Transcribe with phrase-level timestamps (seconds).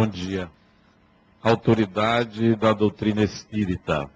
[0.00, 0.50] Bom dia.
[1.42, 4.08] Autoridade da doutrina espírita.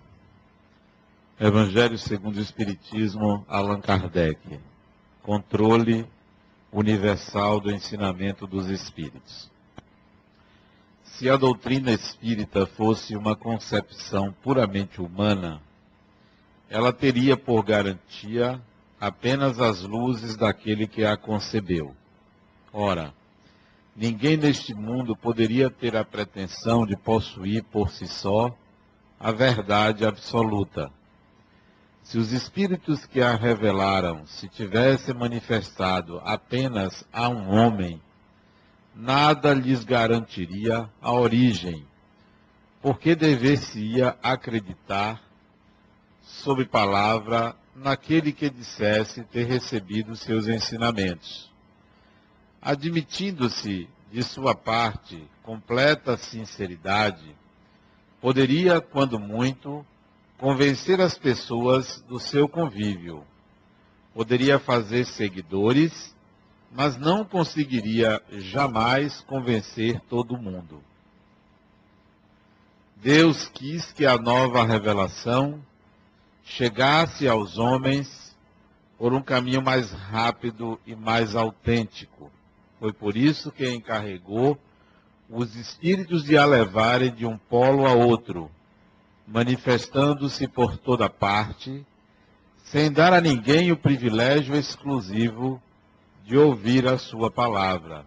[1.39, 4.59] Evangelho segundo o Espiritismo, Allan Kardec.
[5.23, 6.07] Controle
[6.73, 9.51] universal do ensinamento dos espíritos.
[11.05, 15.61] Se a doutrina espírita fosse uma concepção puramente humana,
[16.71, 18.59] ela teria por garantia
[18.99, 21.95] apenas as luzes daquele que a concebeu.
[22.73, 23.13] Ora,
[23.95, 28.55] ninguém neste mundo poderia ter a pretensão de possuir por si só
[29.19, 30.91] a verdade absoluta.
[32.03, 38.01] Se os espíritos que a revelaram se tivessem manifestado apenas a um homem,
[38.95, 41.87] nada lhes garantiria a origem,
[42.83, 45.23] porque dever-se-ia acreditar,
[46.23, 51.54] sob palavra, naquele que dissesse ter recebido seus ensinamentos
[52.65, 57.37] admitindo-se de sua parte completa sinceridade,
[58.23, 59.85] poderia, quando muito,
[60.39, 63.23] convencer as pessoas do seu convívio.
[64.15, 66.17] Poderia fazer seguidores,
[66.73, 70.83] mas não conseguiria jamais convencer todo mundo.
[72.97, 75.63] Deus quis que a nova revelação
[76.43, 78.35] chegasse aos homens
[78.97, 82.31] por um caminho mais rápido e mais autêntico
[82.85, 84.59] foi por isso que encarregou
[85.31, 88.51] os espíritos de a levarem de um polo a outro,
[89.27, 91.83] manifestando-se por toda parte,
[92.63, 95.63] sem dar a ninguém o privilégio exclusivo
[96.27, 98.05] de ouvir a sua palavra.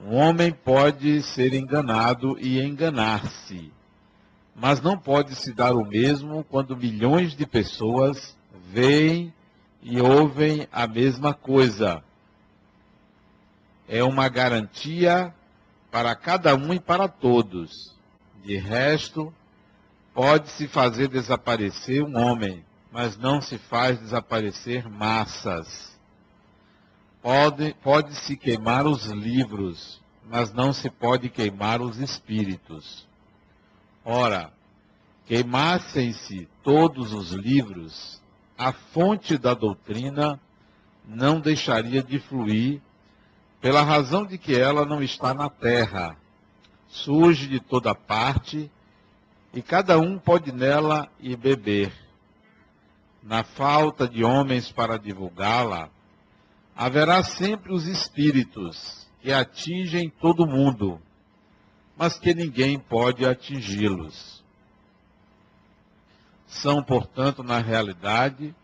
[0.00, 3.70] Um homem pode ser enganado e enganar-se,
[4.56, 8.34] mas não pode se dar o mesmo quando milhões de pessoas
[8.72, 9.34] veem
[9.82, 12.02] e ouvem a mesma coisa
[13.94, 15.32] é uma garantia
[15.88, 17.94] para cada um e para todos.
[18.42, 19.32] De resto,
[20.12, 25.96] pode-se fazer desaparecer um homem, mas não se faz desaparecer massas.
[27.22, 33.06] Pode-se pode queimar os livros, mas não se pode queimar os espíritos.
[34.04, 34.52] Ora,
[35.24, 38.20] queimassem-se todos os livros,
[38.58, 40.40] a fonte da doutrina
[41.06, 42.82] não deixaria de fluir
[43.64, 46.18] pela razão de que ela não está na terra,
[46.86, 48.70] surge de toda parte
[49.54, 51.90] e cada um pode nela ir beber.
[53.22, 55.88] Na falta de homens para divulgá-la,
[56.76, 61.00] haverá sempre os espíritos que atingem todo mundo,
[61.96, 64.44] mas que ninguém pode atingi-los.
[66.46, 68.54] São, portanto, na realidade,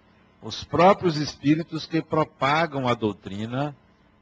[0.43, 3.75] os próprios espíritos que propagam a doutrina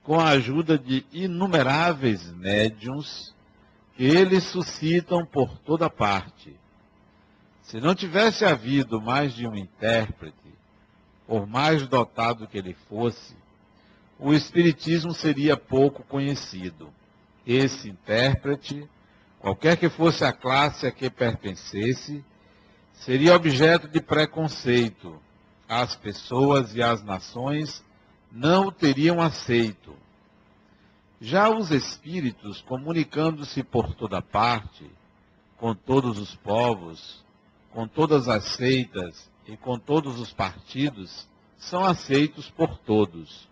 [0.08, 3.34] com a ajuda de inumeráveis médiums
[3.94, 6.56] que eles suscitam por toda parte.
[7.60, 10.34] Se não tivesse havido mais de um intérprete,
[11.26, 13.36] por mais dotado que ele fosse,
[14.18, 16.88] o Espiritismo seria pouco conhecido.
[17.46, 18.88] Esse intérprete,
[19.38, 22.24] qualquer que fosse a classe a que pertencesse,
[22.94, 25.20] seria objeto de preconceito.
[25.68, 27.84] As pessoas e as nações
[28.30, 29.94] não o teriam aceito.
[31.20, 34.88] Já os espíritos, comunicando-se por toda parte,
[35.56, 37.24] com todos os povos,
[37.72, 43.48] com todas as seitas e com todos os partidos, são aceitos por todos.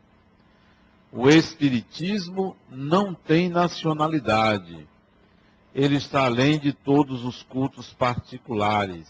[1.10, 4.86] O Espiritismo não tem nacionalidade.
[5.74, 9.08] Ele está além de todos os cultos particulares.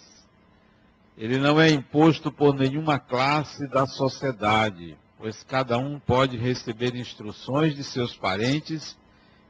[1.16, 7.74] Ele não é imposto por nenhuma classe da sociedade pois cada um pode receber instruções
[7.74, 8.96] de seus parentes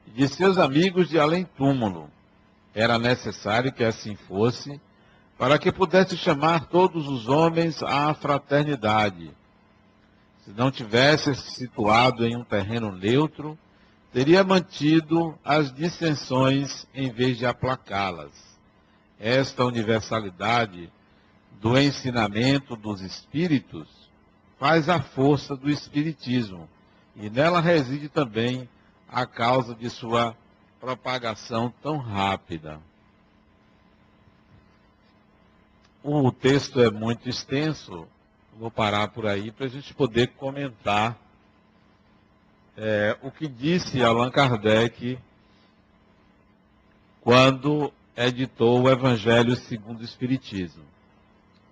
[0.06, 2.10] e de seus amigos de além-túmulo.
[2.74, 4.80] Era necessário que assim fosse,
[5.36, 9.30] para que pudesse chamar todos os homens à fraternidade.
[10.44, 13.58] Se não tivesse se situado em um terreno neutro,
[14.12, 18.32] teria mantido as dissensões em vez de aplacá-las.
[19.18, 20.90] Esta universalidade
[21.60, 24.05] do ensinamento dos espíritos
[24.58, 26.68] faz a força do Espiritismo.
[27.14, 28.68] E nela reside também
[29.08, 30.36] a causa de sua
[30.80, 32.80] propagação tão rápida.
[36.02, 38.06] O texto é muito extenso,
[38.56, 41.18] vou parar por aí para a gente poder comentar
[42.76, 45.18] é, o que disse Allan Kardec
[47.22, 50.84] quando editou o Evangelho segundo o Espiritismo.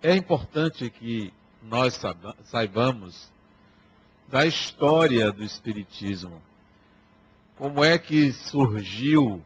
[0.02, 1.32] É importante que
[1.64, 2.00] nós
[2.44, 3.32] saibamos
[4.28, 6.40] da história do Espiritismo.
[7.56, 9.42] Como é que surgiu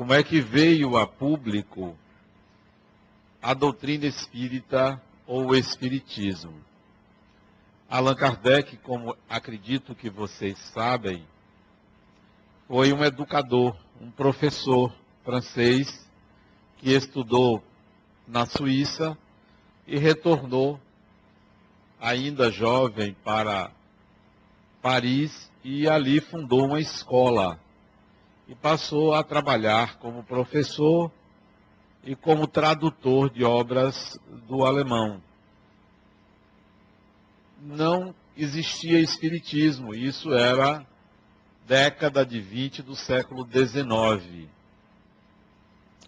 [0.00, 1.94] como é que veio a público
[3.42, 6.54] a doutrina espírita ou o espiritismo.
[7.86, 11.22] Allan Kardec, como acredito que vocês sabem,
[12.66, 14.90] foi um educador, um professor
[15.22, 16.08] francês
[16.78, 17.62] que estudou
[18.26, 19.18] na Suíça
[19.86, 20.80] e retornou
[22.00, 23.70] ainda jovem para
[24.80, 27.60] Paris e ali fundou uma escola
[28.48, 31.10] e passou a trabalhar como professor
[32.02, 34.18] e como tradutor de obras
[34.48, 35.22] do alemão.
[37.62, 40.86] Não existia espiritismo, isso era
[41.66, 44.48] década de 20 do século XIX.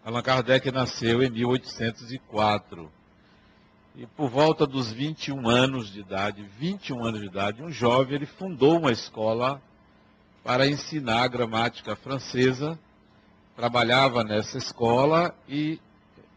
[0.04, 2.90] Allan Kardec nasceu em 1804.
[3.94, 8.26] E por volta dos 21 anos de idade, 21 anos de idade, um jovem, ele
[8.26, 9.60] fundou uma escola
[10.42, 12.78] para ensinar gramática francesa
[13.56, 15.78] trabalhava nessa escola e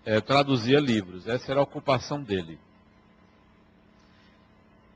[0.06, 1.28] é, traduzia livros.
[1.28, 2.60] Essa era a ocupação dele.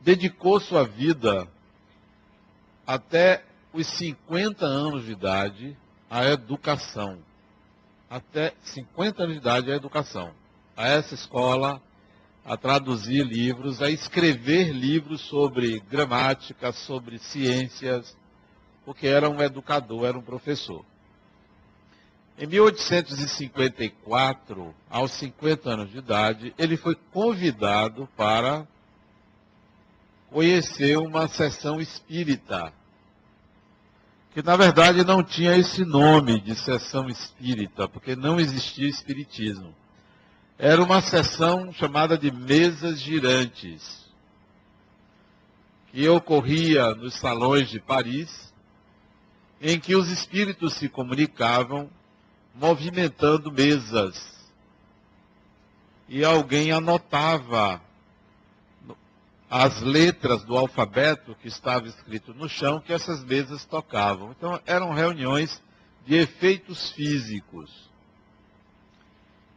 [0.01, 1.47] Dedicou sua vida
[2.85, 5.77] até os 50 anos de idade
[6.09, 7.19] à educação.
[8.09, 10.31] Até 50 anos de idade à educação.
[10.75, 11.81] A essa escola,
[12.45, 18.15] a traduzir livros, a escrever livros sobre gramática, sobre ciências,
[18.86, 20.86] porque era um educador, era um professor.
[22.38, 28.65] Em 1854, aos 50 anos de idade, ele foi convidado para
[30.31, 32.71] conhecer uma sessão espírita,
[34.33, 39.75] que na verdade não tinha esse nome de sessão espírita, porque não existia espiritismo.
[40.61, 44.06] Era uma sessão chamada de mesas girantes,
[45.89, 48.53] que ocorria nos salões de Paris,
[49.61, 51.89] em que os espíritos se comunicavam
[52.53, 54.38] movimentando mesas.
[56.09, 57.81] E alguém anotava
[59.50, 64.31] as letras do alfabeto que estava escrito no chão que essas mesas tocavam.
[64.38, 65.62] Então eram reuniões
[66.05, 67.88] de efeitos físicos.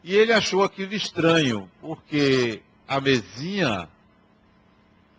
[0.04, 3.88] E ele achou aquilo estranho, porque a mesinha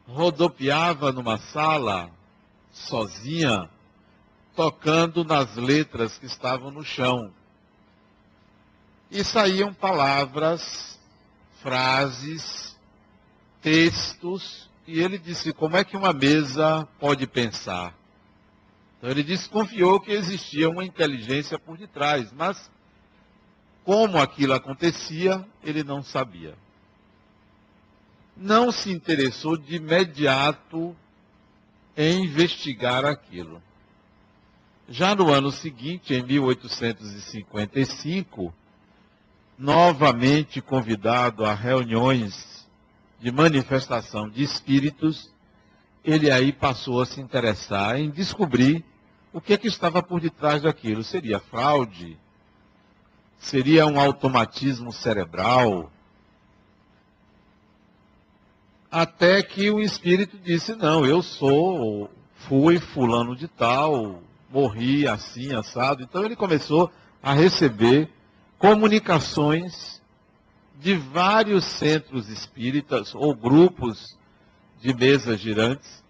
[0.05, 2.11] rodopiava numa sala
[2.71, 3.69] sozinha,
[4.55, 7.31] tocando nas letras que estavam no chão
[9.09, 10.99] e saíam palavras,
[11.61, 12.75] frases,
[13.61, 17.95] textos, e ele disse: como é que uma mesa pode pensar?
[18.97, 22.69] Então ele desconfiou que existia uma inteligência por detrás, mas
[23.83, 26.55] como aquilo acontecia, ele não sabia.
[28.35, 30.95] Não se interessou de imediato
[31.95, 33.61] em investigar aquilo.
[34.89, 38.53] Já no ano seguinte, em 1855,
[39.57, 42.67] novamente convidado a reuniões
[43.19, 45.31] de manifestação de espíritos,
[46.03, 48.83] ele aí passou a se interessar em descobrir
[49.31, 51.01] o que, é que estava por detrás daquilo.
[51.03, 52.17] Seria fraude?
[53.43, 55.91] Seria um automatismo cerebral?
[58.89, 62.09] Até que o espírito disse: Não, eu sou,
[62.47, 66.01] fui fulano de tal, morri assim, assado.
[66.01, 66.89] Então ele começou
[67.21, 68.09] a receber
[68.57, 70.01] comunicações
[70.79, 74.17] de vários centros espíritas ou grupos
[74.79, 76.01] de mesas girantes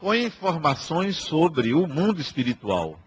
[0.00, 2.98] com informações sobre o mundo espiritual.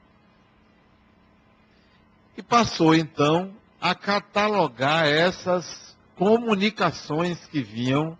[2.37, 8.17] E passou então a catalogar essas comunicações que vinham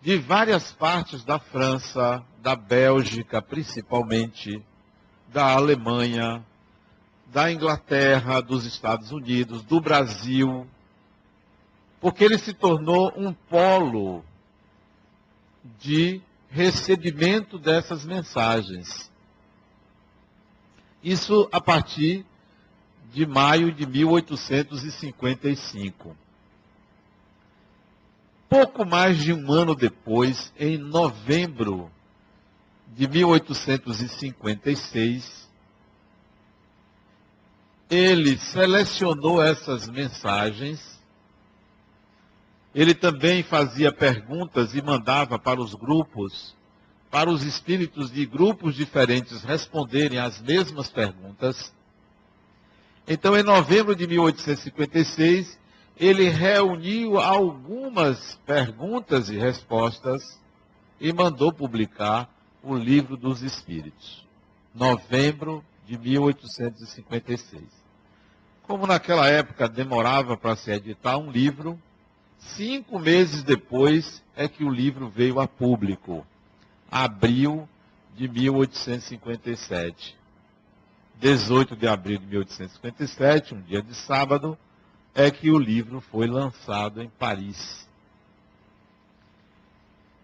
[0.00, 4.62] de várias partes da França, da Bélgica principalmente,
[5.28, 6.44] da Alemanha,
[7.26, 10.66] da Inglaterra, dos Estados Unidos, do Brasil,
[12.00, 14.24] porque ele se tornou um polo
[15.78, 19.10] de recebimento dessas mensagens.
[21.02, 22.24] Isso a partir
[23.12, 26.16] de maio de 1855.
[28.48, 31.90] Pouco mais de um ano depois, em novembro
[32.96, 35.48] de 1856,
[37.90, 40.98] ele selecionou essas mensagens,
[42.74, 46.54] ele também fazia perguntas e mandava para os grupos,
[47.10, 51.72] para os espíritos de grupos diferentes responderem às mesmas perguntas.
[53.10, 55.58] Então, em novembro de 1856,
[55.96, 60.38] ele reuniu algumas perguntas e respostas
[61.00, 62.28] e mandou publicar
[62.62, 64.26] o Livro dos Espíritos.
[64.74, 67.62] Novembro de 1856.
[68.64, 71.80] Como naquela época demorava para se editar um livro,
[72.38, 76.26] cinco meses depois é que o livro veio a público,
[76.90, 77.66] abril
[78.14, 80.17] de 1857.
[81.20, 84.56] 18 de abril de 1857, um dia de sábado,
[85.14, 87.88] é que o livro foi lançado em Paris.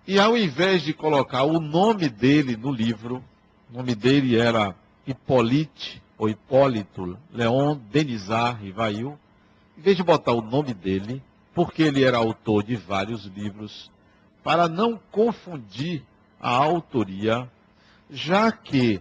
[0.06, 3.24] E ao invés de colocar o nome dele no livro,
[3.70, 4.74] o nome dele era
[5.06, 9.18] Hippolyte, ou Hipólito Leon Denisard Rivail,
[9.76, 11.20] em vez de botar o nome dele,
[11.52, 13.90] porque ele era autor de vários livros,
[14.44, 16.04] para não confundir
[16.40, 17.50] a autoria,
[18.10, 19.00] já que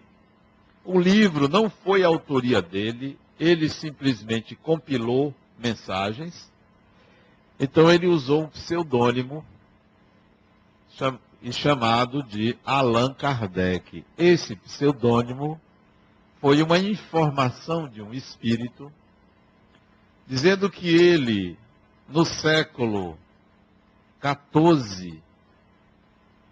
[0.84, 6.52] o livro não foi autoria dele, ele simplesmente compilou mensagens,
[7.60, 9.46] então ele usou um pseudônimo
[11.52, 14.06] chamado de Allan Kardec.
[14.18, 15.60] Esse pseudônimo
[16.40, 18.92] foi uma informação de um espírito
[20.28, 21.58] dizendo que ele,
[22.08, 23.18] no século
[24.20, 25.22] 14,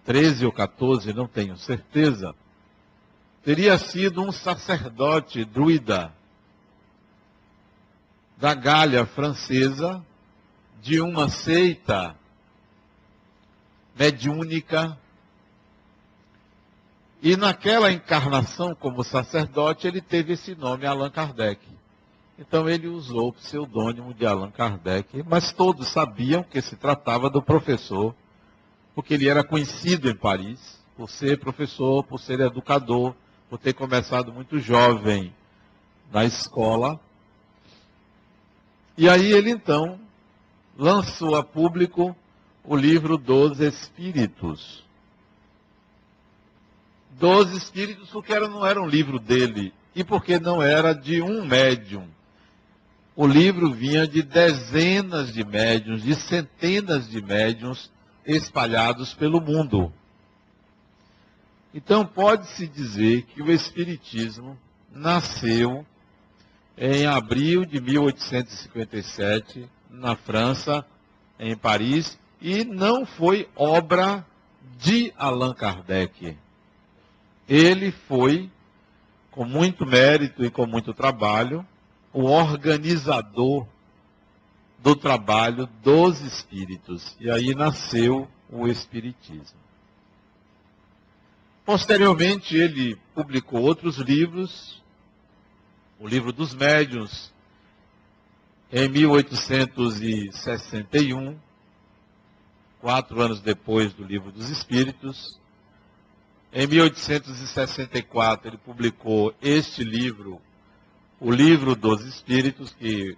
[0.06, 2.36] 13 ou 14, não tenho certeza,
[3.44, 6.14] teria sido um sacerdote druida
[8.38, 10.04] da Gália francesa,
[10.82, 12.16] de uma seita
[13.96, 14.98] mediúnica.
[17.22, 21.62] E naquela encarnação como sacerdote, ele teve esse nome, Allan Kardec.
[22.38, 27.44] Então ele usou o pseudônimo de Allan Kardec, mas todos sabiam que se tratava do
[27.44, 28.16] professor,
[28.96, 33.16] porque ele era conhecido em Paris por ser professor, por ser educador,
[33.52, 35.36] por ter começado muito jovem
[36.10, 36.98] na escola.
[38.98, 40.00] E aí ele então
[40.78, 42.16] lançou a público
[42.64, 44.86] o livro dos Espíritos.
[47.20, 51.46] Dos Espíritos, porque era, não era um livro dele e porque não era de um
[51.46, 52.08] médium.
[53.18, 57.92] O livro vinha de dezenas de médiums, de centenas de médiums
[58.26, 59.92] espalhados pelo mundo.
[61.74, 64.58] Então, pode-se dizer que o Espiritismo
[64.92, 65.86] nasceu
[66.78, 70.86] em abril de 1857, na França,
[71.40, 74.26] em Paris, e não foi obra
[74.80, 76.38] de Allan Kardec.
[77.48, 78.50] Ele foi,
[79.30, 81.66] com muito mérito e com muito trabalho,
[82.12, 83.66] o organizador
[84.80, 87.16] do trabalho dos espíritos.
[87.20, 89.61] E aí nasceu o Espiritismo.
[91.72, 94.84] Posteriormente, ele publicou outros livros,
[95.98, 97.32] o livro dos médiuns,
[98.70, 101.40] em 1861,
[102.82, 105.40] quatro anos depois do livro dos Espíritos.
[106.52, 110.42] Em 1864, ele publicou este livro,
[111.22, 113.18] o Livro dos Espíritos, que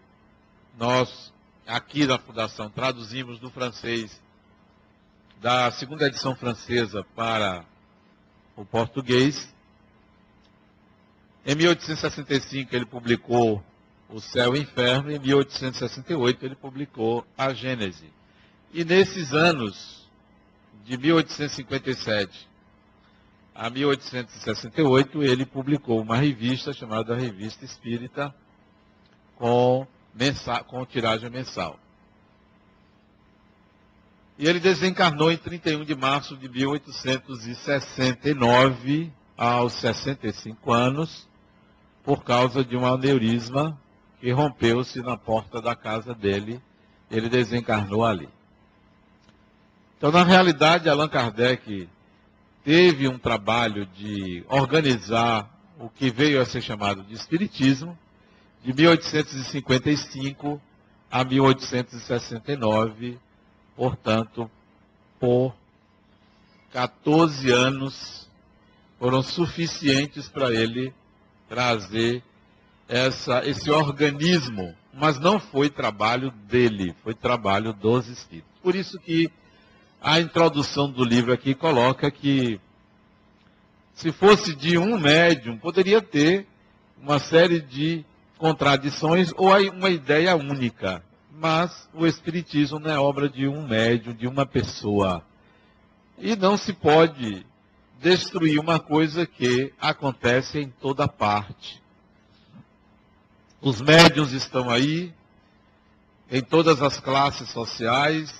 [0.77, 1.33] nós,
[1.65, 4.21] aqui da Fundação, traduzimos do francês,
[5.41, 7.65] da segunda edição francesa para
[8.55, 9.53] o português.
[11.45, 13.63] Em 1865 ele publicou
[14.09, 18.11] O Céu e o Inferno, em 1868 ele publicou A Gênese.
[18.73, 20.09] E nesses anos,
[20.83, 22.47] de 1857
[23.55, 28.33] a 1868, ele publicou uma revista chamada Revista Espírita,
[29.35, 31.79] com, mensa com tiragem mensal.
[34.37, 41.29] E ele desencarnou em 31 de março de 1869, aos 65 anos,
[42.03, 43.79] por causa de um aneurisma
[44.19, 46.59] que rompeu-se na porta da casa dele.
[47.11, 48.27] Ele desencarnou ali.
[49.97, 51.87] Então, na realidade, Allan Kardec
[52.63, 55.47] teve um trabalho de organizar
[55.79, 57.95] o que veio a ser chamado de Espiritismo,
[58.63, 60.59] de 1855
[61.11, 63.19] a 1869,
[63.75, 64.49] portanto,
[65.19, 65.55] por
[66.71, 68.27] 14 anos
[68.99, 70.93] foram suficientes para ele
[71.47, 72.23] trazer
[72.87, 78.51] essa, esse organismo, mas não foi trabalho dele, foi trabalho dos espíritos.
[78.61, 79.31] Por isso que
[80.01, 82.59] a introdução do livro aqui coloca que
[83.93, 86.47] se fosse de um médium, poderia ter
[87.01, 88.03] uma série de
[88.37, 91.03] contradições ou uma ideia única.
[91.35, 95.25] Mas o Espiritismo não é obra de um médium, de uma pessoa.
[96.19, 97.43] E não se pode
[97.99, 101.81] destruir uma coisa que acontece em toda parte.
[103.59, 105.11] Os médiums estão aí,
[106.29, 108.31] em todas as classes sociais,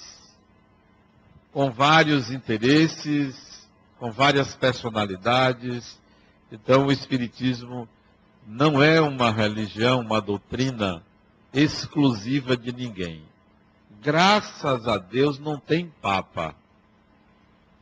[1.52, 6.00] com vários interesses, com várias personalidades.
[6.52, 7.90] Então, o Espiritismo
[8.46, 11.04] não é uma religião, uma doutrina
[11.54, 13.24] exclusiva de ninguém.
[14.02, 16.56] Graças a Deus não tem papa.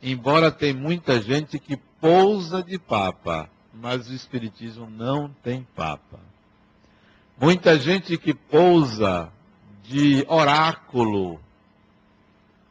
[0.02, 6.20] Embora tem muita gente que pousa de papa, mas o espiritismo não tem papa.
[7.40, 9.32] Muita gente que pousa
[9.82, 11.40] de oráculo,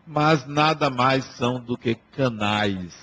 [0.06, 2.94] mas nada mais são do que canais.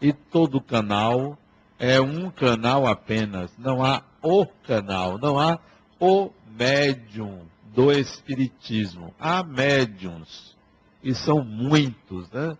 [0.00, 1.38] E todo canal
[1.78, 5.58] é um canal apenas, não há o canal, não há
[5.98, 9.14] o médium do espiritismo.
[9.18, 10.56] Há médiums,
[11.02, 12.56] e são muitos, né?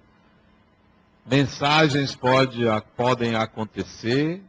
[1.26, 2.62] Mensagens pode,
[2.96, 4.42] podem acontecer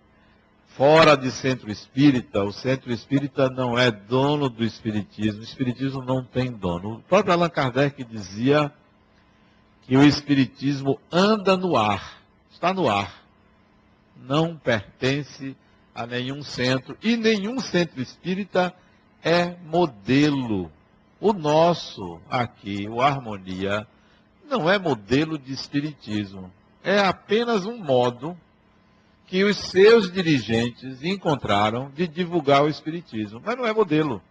[0.76, 2.44] fora de centro espírita.
[2.44, 5.42] O centro espírita não é dono do espiritismo.
[5.42, 6.96] O espiritismo não tem dono.
[6.96, 8.74] O próprio Allan Kardec dizia
[9.84, 13.22] que o espiritismo anda no ar, está no ar.
[14.16, 15.56] Não pertence
[15.94, 18.74] a nenhum centro e nenhum centro espírita
[19.24, 20.72] é modelo.
[21.20, 23.88] O nosso aqui, o Harmonia,
[24.50, 26.52] não é modelo de espiritismo.
[26.84, 28.36] É apenas um modo
[29.28, 34.22] que os seus dirigentes encontraram de divulgar o espiritismo, mas não é modelo.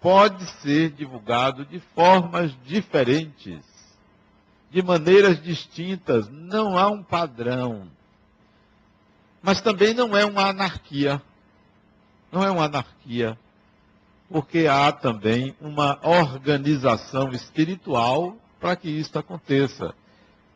[0.00, 3.64] Pode ser divulgado de formas diferentes,
[4.70, 7.88] de maneiras distintas, não há um padrão.
[9.40, 11.22] Mas também não é uma anarquia.
[12.30, 13.38] Não é uma anarquia
[14.28, 19.94] porque há também uma organização espiritual para que isso aconteça.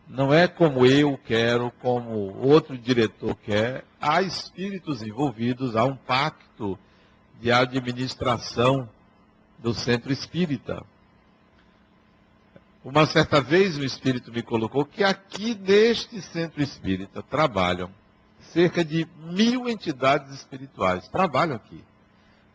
[0.06, 3.84] Não é como eu quero, como outro diretor quer.
[4.00, 6.78] Há espíritos envolvidos, há um pacto
[7.40, 8.88] de administração
[9.58, 10.84] do centro espírita.
[12.84, 17.88] Uma certa vez um espírito me colocou que aqui neste centro espírita trabalham
[18.52, 21.08] cerca de mil entidades espirituais.
[21.08, 21.82] Trabalham aqui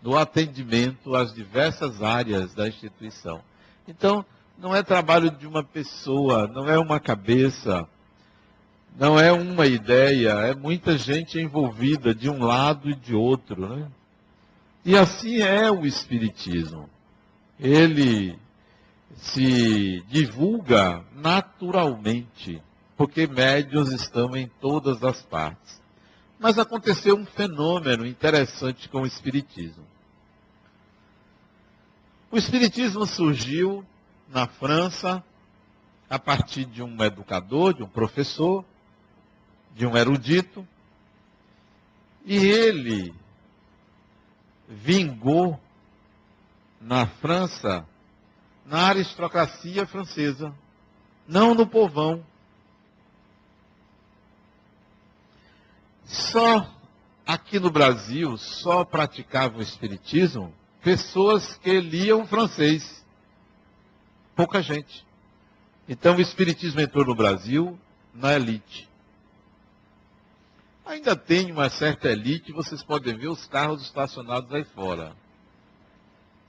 [0.02, 3.42] no atendimento às diversas áreas da instituição.
[3.88, 4.26] Então,
[4.58, 7.88] não é trabalho de uma pessoa, não é uma cabeça,
[8.98, 13.68] não é uma ideia, é muita gente envolvida de um lado e de outro.
[13.68, 13.88] Né?
[14.84, 16.90] E assim é o Espiritismo.
[17.60, 18.38] Ele
[19.16, 22.62] se divulga naturalmente,
[22.96, 25.77] porque médios estão em todas as partes.
[26.40, 29.86] Mas aconteceu um fenômeno interessante com o Espiritismo.
[32.30, 33.86] O Espiritismo surgiu
[34.30, 35.24] na França
[36.10, 38.64] a partir de um educador, de um professor,
[39.74, 40.68] de um erudito,
[42.26, 43.14] e ele
[44.68, 45.60] vingou
[46.80, 47.86] na França,
[48.66, 50.54] na aristocracia francesa,
[51.28, 52.24] não no povão,
[56.08, 56.74] Só
[57.26, 63.06] aqui no Brasil, só praticavam o espiritismo pessoas que liam francês.
[64.36, 65.06] Pouca gente.
[65.88, 67.78] Então o espiritismo entrou no Brasil
[68.14, 68.88] na elite.
[70.86, 75.14] Ainda tem uma certa elite, vocês podem ver os carros estacionados aí fora.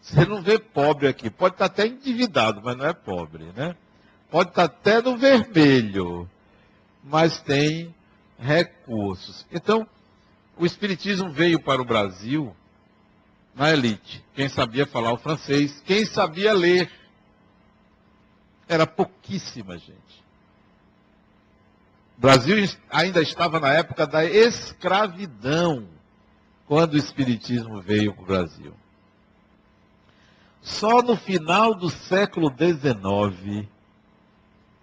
[0.01, 1.29] Você não vê pobre aqui.
[1.29, 3.75] Pode estar até endividado, mas não é pobre, né?
[4.31, 6.31] Pode estar até no vermelho,
[7.03, 7.93] mas tem
[8.39, 9.45] recursos.
[9.51, 9.87] Então,
[10.57, 12.55] o Espiritismo veio para o Brasil
[13.55, 14.25] na elite.
[14.35, 16.91] Quem sabia falar o francês, quem sabia ler.
[18.69, 20.25] Era pouquíssima gente.
[22.17, 22.57] O Brasil
[22.91, 25.89] ainda estava na época da escravidão,
[26.67, 28.75] quando o Espiritismo veio para o Brasil.
[30.61, 33.67] Só no final do século XIX,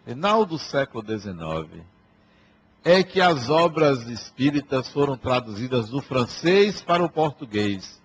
[0.06, 1.86] final do século XIX,
[2.88, 8.00] é que as obras espíritas foram traduzidas do francês para o português.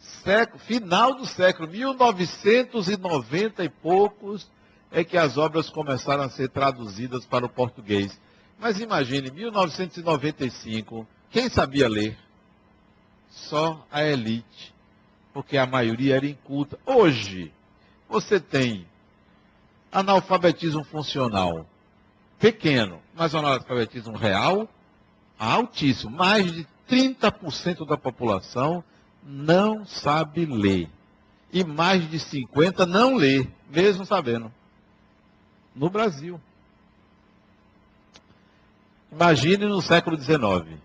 [0.00, 4.50] Século, final do século 1990 e poucos
[4.90, 8.20] é que as obras começaram a ser traduzidas para o português.
[8.58, 12.18] Mas imagine, 1995, quem sabia ler?
[13.30, 14.74] Só a elite,
[15.32, 16.76] porque a maioria era inculta.
[16.84, 17.52] Hoje,
[18.08, 18.84] você tem
[19.92, 21.64] analfabetismo funcional
[22.42, 24.68] pequeno, mas o analfabetismo real
[25.38, 26.10] altíssimo.
[26.10, 28.82] Mais de 30% da população
[29.22, 30.90] não sabe ler.
[31.52, 34.52] E mais de 50% não lê, mesmo sabendo.
[35.72, 36.40] No Brasil.
[39.12, 40.80] Imagine no século XIX.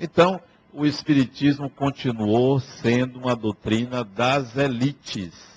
[0.00, 0.40] Então,
[0.72, 5.53] o Espiritismo continuou sendo uma doutrina das elites.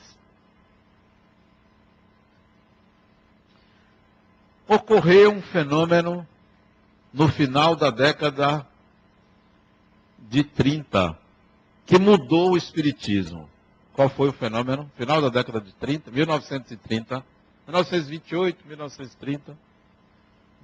[4.68, 6.28] Ocorreu um fenômeno
[7.14, 8.66] no final da década
[10.20, 11.18] de 30
[11.86, 13.50] que mudou o espiritismo.
[13.94, 14.92] Qual foi o fenômeno?
[14.98, 17.24] Final da década de 30, 1930,
[17.66, 19.58] 1928, 1930,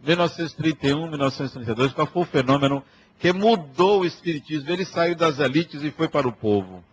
[0.06, 1.94] 1931, 1932.
[1.94, 2.84] Qual foi o fenômeno
[3.20, 4.70] que mudou o espiritismo?
[4.70, 6.84] Ele saiu das elites e foi para o povo.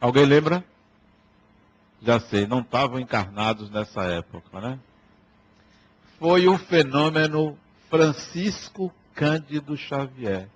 [0.00, 0.64] Alguém lembra?
[2.02, 4.78] Já sei, não estavam encarnados nessa época, né?
[6.24, 7.54] Foi o fenômeno
[7.90, 10.48] Francisco Cândido Xavier,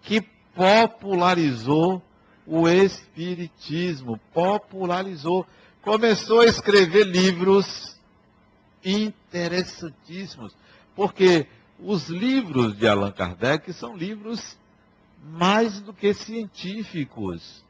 [0.00, 0.20] que
[0.54, 2.00] popularizou
[2.46, 5.44] o Espiritismo, popularizou,
[5.82, 7.98] começou a escrever livros
[8.84, 10.54] interessantíssimos,
[10.94, 11.48] porque
[11.80, 14.56] os livros de Allan Kardec são livros
[15.24, 17.64] mais do que científicos.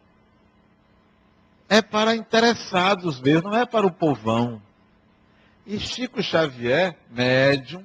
[1.70, 4.60] É para interessados mesmo, não é para o povão.
[5.66, 7.85] E Chico Xavier, médium,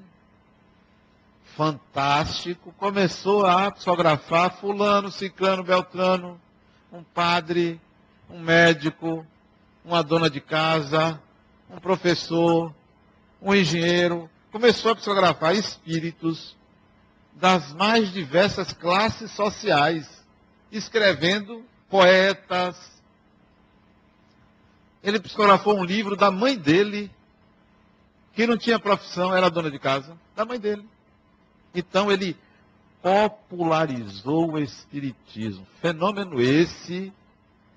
[1.55, 6.39] fantástico, começou a psicografar fulano, ciclano, beltrano,
[6.93, 7.81] um padre,
[8.29, 9.25] um médico,
[9.83, 11.19] uma dona de casa,
[11.71, 12.71] um professor,
[13.41, 16.55] um engenheiro, começou a psicografar espíritos
[17.33, 20.23] das mais diversas classes sociais,
[20.71, 23.01] escrevendo poetas.
[25.01, 27.09] Ele psicografou um livro da mãe dele,
[28.33, 30.85] que não tinha profissão, era dona de casa, da mãe dele.
[31.73, 32.35] Então ele
[33.01, 35.65] popularizou o espiritismo.
[35.81, 37.11] Fenômeno esse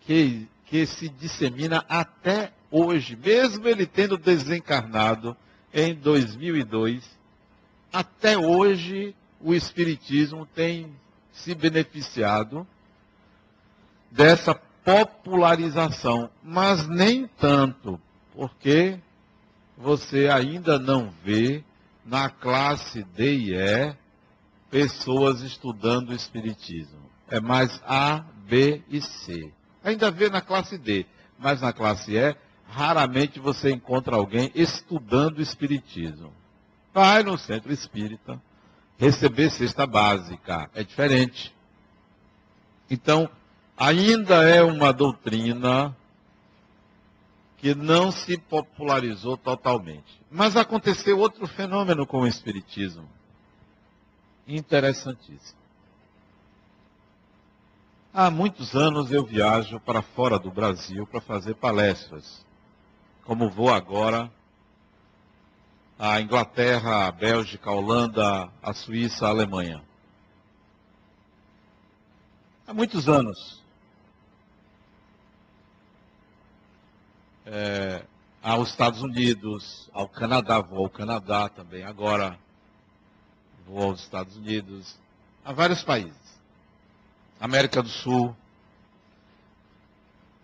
[0.03, 5.37] que, que se dissemina até hoje, mesmo ele tendo desencarnado
[5.73, 7.05] em 2002,
[7.93, 10.95] até hoje o espiritismo tem
[11.33, 12.67] se beneficiado
[14.11, 18.01] dessa popularização, mas nem tanto,
[18.35, 18.99] porque
[19.77, 21.65] você ainda não vê
[22.05, 23.95] na classe D e E
[24.71, 27.11] pessoas estudando Espiritismo.
[27.29, 29.53] É mais A, B e C.
[29.83, 31.07] Ainda vê na classe D,
[31.39, 36.33] mas na classe E, raramente você encontra alguém estudando Espiritismo.
[36.93, 38.41] Vai no centro espírita
[38.97, 40.71] receber cesta básica.
[40.75, 41.53] É diferente.
[42.89, 43.29] Então,
[43.77, 45.95] ainda é uma doutrina
[47.65, 50.21] que não se popularizou totalmente.
[50.31, 53.09] Mas aconteceu outro fenômeno com o Espiritismo.
[54.47, 55.59] Interessantíssimo.
[58.13, 62.45] Há muitos anos eu viajo para fora do Brasil para fazer palestras.
[63.25, 64.31] Como vou agora
[65.99, 69.83] à Inglaterra, à Bélgica, à Holanda, à Suíça, à Alemanha.
[72.67, 73.64] Há muitos anos.
[77.47, 78.03] É,
[78.43, 82.39] aos Estados Unidos, ao Canadá, vou ao Canadá também agora,
[83.67, 84.99] vou aos Estados Unidos,
[85.45, 86.25] a vários países.
[87.41, 88.35] América do Sul.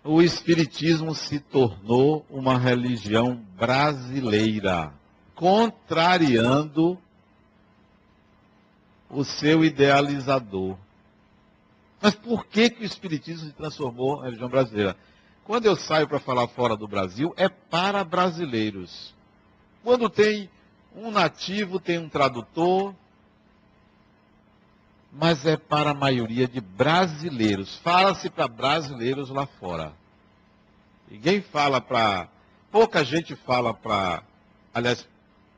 [0.03, 4.93] O Espiritismo se tornou uma religião brasileira,
[5.35, 6.99] contrariando
[9.11, 10.77] o seu idealizador.
[12.01, 14.97] Mas por que, que o Espiritismo se transformou em religião brasileira?
[15.51, 19.13] Quando eu saio para falar fora do Brasil, é para brasileiros.
[19.83, 20.49] Quando tem
[20.95, 22.95] um nativo, tem um tradutor,
[25.13, 27.77] mas é para a maioria de brasileiros.
[27.79, 29.93] Fala-se para brasileiros lá fora.
[31.11, 32.29] Ninguém fala para.
[32.71, 34.23] Pouca gente fala para.
[34.73, 35.05] Aliás,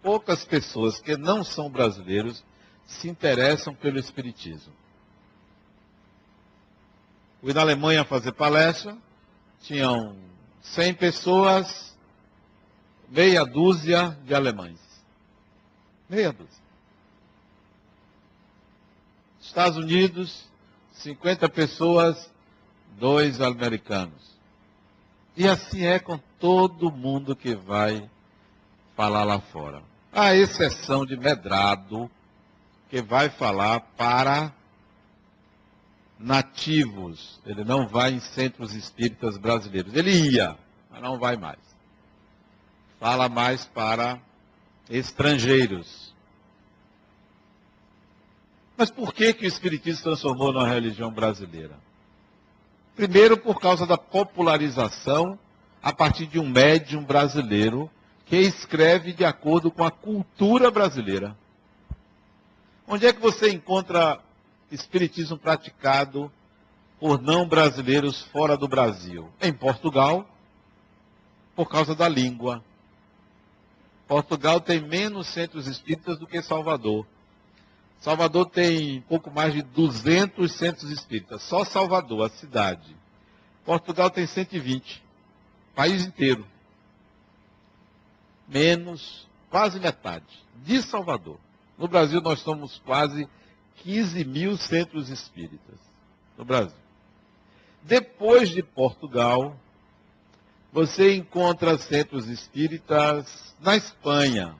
[0.02, 2.42] poucas pessoas que não são brasileiros
[2.87, 4.72] se interessam pelo Espiritismo.
[7.42, 8.96] Fui na Alemanha fazer palestra,
[9.62, 10.16] tinham
[10.62, 11.96] 100 pessoas,
[13.09, 14.79] meia dúzia de alemães.
[16.09, 16.62] Meia dúzia.
[19.40, 20.44] Estados Unidos,
[20.94, 22.31] 50 pessoas,
[22.98, 24.33] dois americanos.
[25.37, 28.09] E assim é com todo mundo que vai
[28.96, 29.83] falar lá fora.
[30.12, 32.11] A exceção de Medrado,
[32.90, 34.53] que vai falar para
[36.23, 37.41] nativos.
[37.45, 39.95] Ele não vai em centros espíritas brasileiros.
[39.95, 40.57] Ele ia,
[40.91, 41.59] mas não vai mais.
[42.99, 44.19] Fala mais para
[44.89, 46.15] estrangeiros.
[48.77, 51.77] Mas por que, que o Espiritismo se transformou numa religião brasileira?
[52.97, 55.39] Primeiro, por causa da popularização
[55.83, 57.91] a partir de um médium brasileiro
[58.27, 61.37] que escreve de acordo com a cultura brasileira.
[62.87, 64.21] Onde é que você encontra
[64.75, 66.33] espiritismo praticado
[66.99, 69.29] por não brasileiros fora do Brasil?
[69.41, 70.29] Em Portugal,
[71.55, 72.65] por causa da língua.
[74.09, 77.07] Portugal tem menos centros espíritas do que Salvador.
[78.01, 81.43] Salvador tem pouco mais de 200 centros espíritas.
[81.43, 82.97] Só Salvador, a cidade.
[83.65, 85.03] Portugal tem 120.
[85.75, 86.45] País inteiro.
[88.49, 90.27] Menos, quase metade.
[90.65, 91.39] De Salvador.
[91.79, 93.29] No Brasil, nós somos quase
[93.83, 95.79] 15 mil centros espíritas.
[96.37, 96.77] No Brasil.
[97.83, 99.57] Depois de Portugal,
[100.73, 104.57] você encontra centros espíritas na Espanha.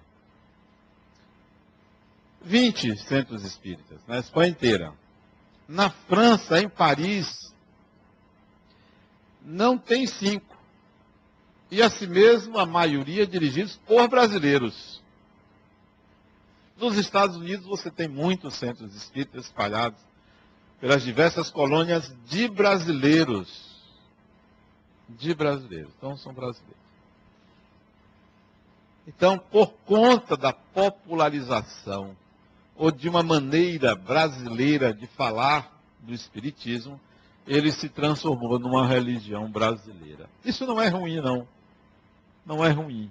[2.45, 4.93] 20 centros espíritas, na Espanha inteira.
[5.69, 7.55] Na França, em Paris,
[9.45, 10.57] não tem cinco.
[11.71, 15.02] E assim mesmo, a maioria dirigidos por brasileiros.
[16.83, 20.01] Nos Estados Unidos, você tem muitos centros espíritas espalhados
[20.81, 23.81] pelas diversas colônias de brasileiros.
[25.09, 25.93] De brasileiros.
[25.97, 26.83] Então, são brasileiros.
[29.07, 32.17] Então, por conta da popularização
[32.75, 37.01] ou de uma maneira brasileira de falar do Espiritismo,
[37.47, 40.29] ele se transformou numa religião brasileira.
[40.45, 41.47] Isso não é ruim, não.
[42.45, 43.09] Não é ruim.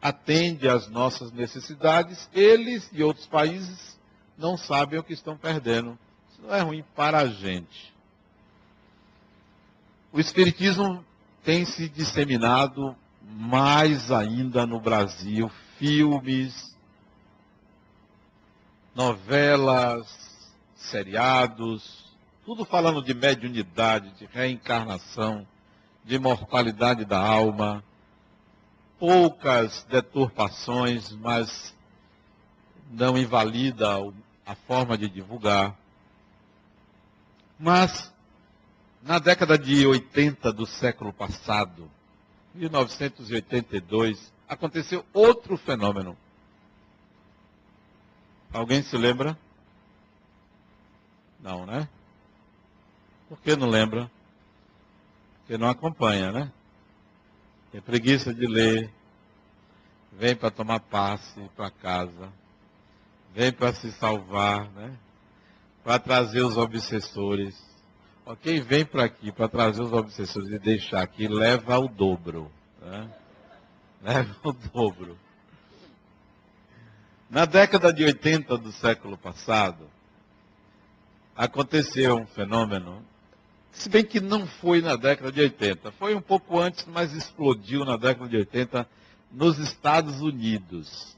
[0.00, 2.28] Atende às nossas necessidades.
[2.32, 3.98] Eles e outros países
[4.36, 5.98] não sabem o que estão perdendo.
[6.32, 7.92] Isso não é ruim para a gente.
[10.12, 11.04] O Espiritismo
[11.44, 15.50] tem se disseminado mais ainda no Brasil.
[15.78, 16.76] Filmes,
[18.94, 20.06] novelas,
[20.74, 22.10] seriados,
[22.44, 25.46] tudo falando de mediunidade, de reencarnação,
[26.04, 27.84] de mortalidade da alma,
[29.00, 31.74] poucas deturpações, mas
[32.88, 33.88] não invalida
[34.46, 35.76] a forma de divulgar.
[37.58, 38.12] Mas,
[39.02, 41.90] na década de 80 do século passado,
[42.54, 46.16] 1982, aconteceu outro fenômeno
[48.52, 49.38] Alguém se lembra?
[51.38, 51.88] Não, né?
[53.28, 54.10] Por que não lembra?
[55.38, 56.52] Porque não acompanha, né?
[57.72, 58.90] Tem preguiça de ler.
[60.12, 62.32] Vem para tomar passe para casa.
[63.32, 64.96] Vem para se salvar, né?
[65.84, 67.56] Para trazer os obsessores.
[68.42, 72.50] Quem vem para aqui para trazer os obsessores e deixar aqui, leva o dobro.
[72.80, 73.10] Né?
[74.02, 75.18] Leva o dobro.
[77.28, 79.88] Na década de 80 do século passado,
[81.36, 83.04] aconteceu um fenômeno,
[83.72, 87.84] se bem que não foi na década de 80, foi um pouco antes, mas explodiu
[87.84, 88.88] na década de 80
[89.30, 91.16] nos Estados Unidos.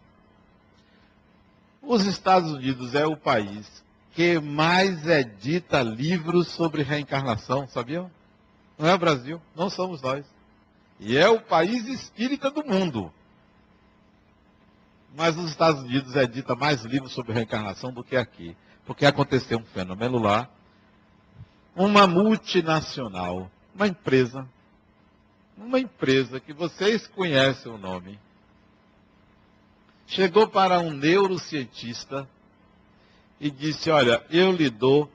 [1.81, 3.83] Os Estados Unidos é o país
[4.15, 8.11] que mais edita livros sobre reencarnação, sabiam?
[8.79, 10.25] Não é o Brasil, não somos nós.
[11.01, 13.12] E é o país espírita do mundo.
[15.17, 18.57] Mas nos Estados Unidos é dita mais livros sobre reencarnação do que aqui.
[18.87, 20.49] Porque aconteceu um fenômeno lá.
[21.75, 24.47] Uma multinacional, uma empresa,
[25.57, 28.19] uma empresa que vocês conhecem o nome,
[30.07, 32.29] chegou para um neurocientista
[33.41, 35.11] e disse: Olha, eu lhe dou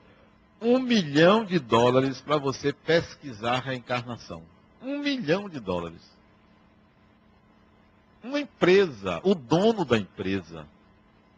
[0.60, 4.42] um milhão de dólares para você pesquisar reencarnação.
[4.82, 6.02] Um milhão de dólares.
[8.22, 10.66] Uma empresa, o dono da empresa,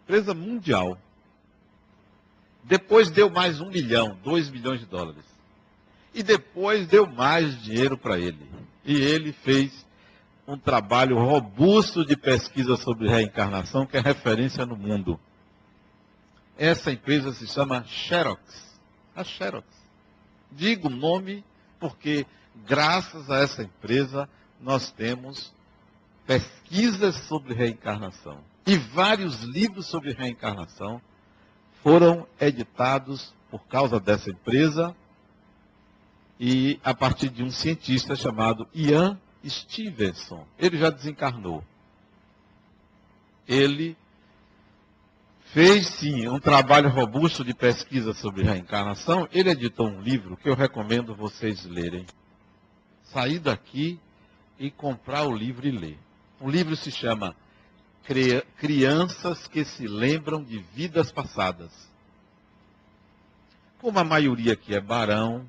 [0.04, 0.98] empresa mundial,
[2.64, 5.24] depois deu mais um milhão, dois milhões de dólares.
[6.14, 8.48] E depois deu mais dinheiro para ele.
[8.84, 9.86] E ele fez
[10.46, 15.18] um trabalho robusto de pesquisa sobre reencarnação, que é referência no mundo.
[16.58, 18.78] Essa empresa se chama Xerox.
[19.14, 19.66] A Xerox.
[20.50, 21.44] Digo o nome
[21.78, 22.26] porque,
[22.66, 24.28] graças a essa empresa,
[24.60, 25.52] nós temos
[26.26, 31.00] pesquisas sobre reencarnação e vários livros sobre reencarnação
[31.82, 34.94] foram editados por causa dessa empresa
[36.38, 40.46] e a partir de um cientista chamado Ian Stevenson.
[40.58, 41.64] Ele já desencarnou.
[43.46, 43.96] Ele
[45.52, 49.28] fez sim um trabalho robusto de pesquisa sobre reencarnação.
[49.32, 52.06] Ele editou um livro que eu recomendo vocês lerem.
[53.02, 53.98] Sair daqui
[54.58, 55.98] e comprar o livro e ler.
[56.40, 57.34] O livro se chama
[58.58, 61.70] Crianças que se lembram de vidas passadas.
[63.80, 65.48] Como a maioria aqui é barão,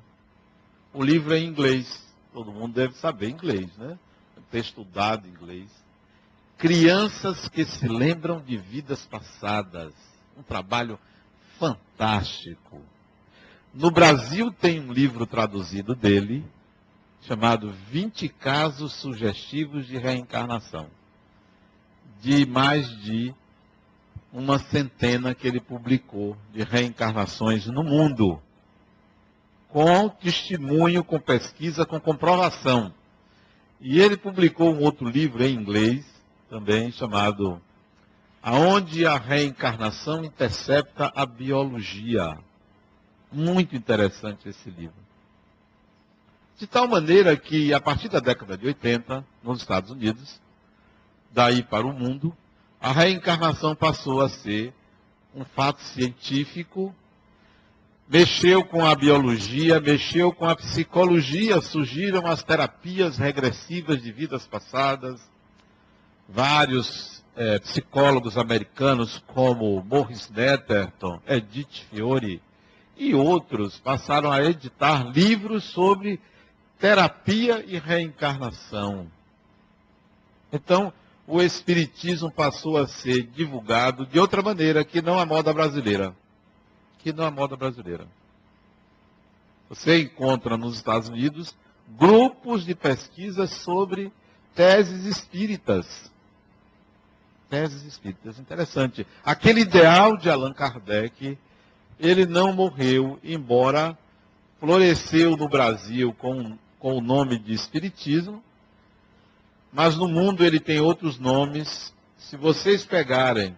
[0.92, 2.02] o livro é em inglês.
[2.32, 3.98] Todo mundo deve saber inglês, né?
[4.50, 5.70] Ter estudado inglês.
[6.58, 9.92] Crianças que se lembram de vidas passadas.
[10.36, 10.98] Um trabalho
[11.58, 12.80] fantástico.
[13.74, 16.44] No Brasil tem um livro traduzido dele,
[17.22, 20.88] chamado 20 casos sugestivos de reencarnação,
[22.22, 23.34] de mais de
[24.32, 28.40] uma centena que ele publicou de reencarnações no mundo,
[29.68, 32.94] com testemunho, com pesquisa, com comprovação.
[33.80, 36.06] E ele publicou um outro livro em inglês,
[36.48, 37.60] também chamado
[38.40, 42.38] Aonde a Reencarnação Intercepta a Biologia.
[43.32, 44.94] Muito interessante esse livro.
[46.56, 50.40] De tal maneira que, a partir da década de 80, nos Estados Unidos,
[51.32, 52.36] daí para o mundo,
[52.80, 54.74] a reencarnação passou a ser
[55.34, 56.94] um fato científico,
[58.08, 65.20] mexeu com a biologia, mexeu com a psicologia, surgiram as terapias regressivas de vidas passadas.
[66.28, 72.42] Vários é, psicólogos americanos, como Morris Netterton, Edith Fiore
[72.96, 76.20] e outros, passaram a editar livros sobre
[76.78, 79.06] terapia e reencarnação.
[80.52, 80.92] Então,
[81.26, 86.14] o Espiritismo passou a ser divulgado de outra maneira, que não a moda brasileira.
[86.98, 88.06] Que não a moda brasileira.
[89.68, 91.54] Você encontra nos Estados Unidos
[91.88, 94.12] grupos de pesquisa sobre
[94.54, 96.10] teses espíritas.
[97.48, 99.06] Teses espíritas, interessante.
[99.24, 101.38] Aquele ideal de Allan Kardec,
[101.98, 103.96] ele não morreu, embora
[104.58, 108.42] floresceu no Brasil com, com o nome de Espiritismo,
[109.72, 111.94] mas no mundo ele tem outros nomes.
[112.18, 113.56] Se vocês pegarem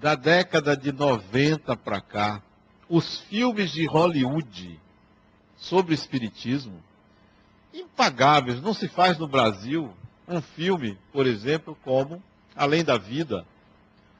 [0.00, 2.42] da década de 90 para cá,
[2.88, 4.80] os filmes de Hollywood
[5.56, 6.82] sobre espiritismo,
[7.72, 8.60] impagáveis.
[8.60, 9.94] Não se faz no Brasil
[10.26, 12.22] um filme, por exemplo, como
[12.56, 13.46] Além da Vida,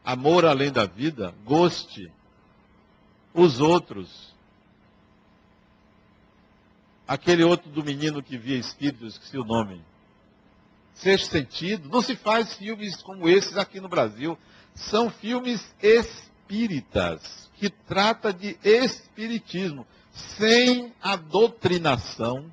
[0.04, 2.10] Amor Além da Vida, Ghost,
[3.34, 4.32] Os Outros.
[7.06, 9.82] Aquele outro do menino que via espíritos, esqueci o nome.
[11.02, 11.88] Sexto Sentido.
[11.88, 14.38] Não se faz filmes como esses aqui no Brasil.
[14.74, 22.46] São filmes espíritas, que trata de espiritismo, sem a doutrinação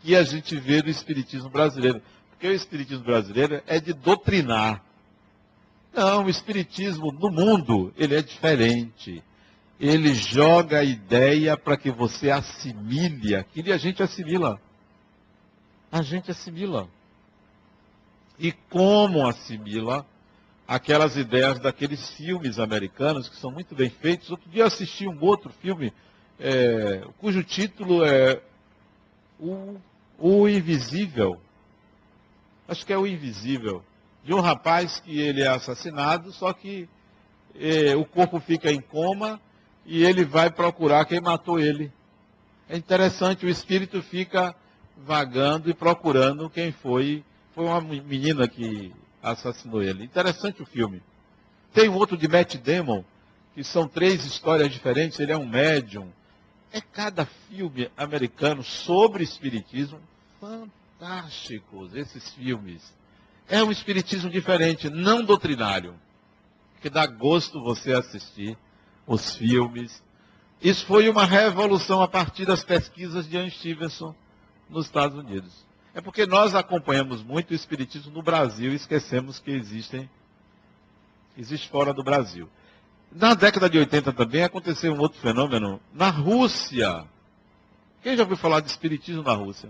[0.00, 2.02] que a gente vê do espiritismo brasileiro.
[2.30, 4.82] Porque o espiritismo brasileiro é de doutrinar.
[5.92, 9.22] Não, o espiritismo no mundo, ele é diferente.
[9.78, 14.60] Ele joga a ideia para que você assimile aquilo e a gente assimila.
[15.90, 16.88] A gente assimila
[18.38, 20.06] e como assimila
[20.66, 24.30] aquelas ideias daqueles filmes americanos que são muito bem feitos.
[24.30, 25.92] Outro dia eu assisti um outro filme
[26.38, 28.40] é, cujo título é
[29.38, 29.76] o,
[30.18, 31.40] o Invisível.
[32.66, 33.82] Acho que é o Invisível.
[34.24, 36.88] De um rapaz que ele é assassinado, só que
[37.54, 39.40] é, o corpo fica em coma
[39.84, 41.92] e ele vai procurar quem matou ele.
[42.68, 44.54] É interessante, o espírito fica
[44.96, 50.04] vagando e procurando quem foi foi uma menina que assassinou ele.
[50.04, 51.02] Interessante o filme.
[51.72, 53.04] Tem um outro de Matt Damon,
[53.54, 55.18] que são três histórias diferentes.
[55.20, 56.10] Ele é um médium.
[56.72, 60.00] É cada filme americano sobre espiritismo
[60.40, 62.82] fantásticos, esses filmes.
[63.48, 65.94] É um espiritismo diferente, não doutrinário,
[66.80, 68.56] que dá gosto você assistir
[69.06, 70.02] os filmes.
[70.62, 74.14] Isso foi uma revolução a partir das pesquisas de Ian Stevenson
[74.70, 75.52] nos Estados Unidos.
[75.94, 80.08] É porque nós acompanhamos muito o Espiritismo no Brasil e esquecemos que existem,
[81.36, 82.48] existe fora do Brasil.
[83.10, 85.78] Na década de 80 também aconteceu um outro fenômeno.
[85.92, 87.04] Na Rússia.
[88.02, 89.68] Quem já ouviu falar de Espiritismo na Rússia?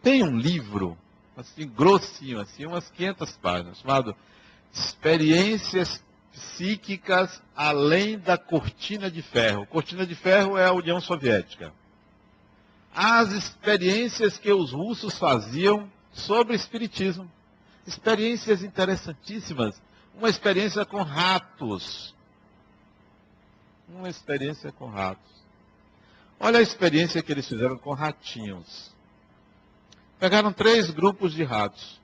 [0.00, 0.96] Tem um livro,
[1.36, 4.14] assim, grossinho, assim, umas 500 páginas, chamado
[4.72, 6.00] Experiências
[6.32, 9.66] Psíquicas Além da Cortina de Ferro.
[9.66, 11.72] Cortina de Ferro é a União Soviética
[12.96, 17.30] as experiências que os russos faziam sobre espiritismo.
[17.86, 19.80] Experiências interessantíssimas.
[20.14, 22.14] Uma experiência com ratos.
[23.86, 25.30] Uma experiência com ratos.
[26.40, 28.90] Olha a experiência que eles fizeram com ratinhos.
[30.18, 32.00] Pegaram três grupos de ratos,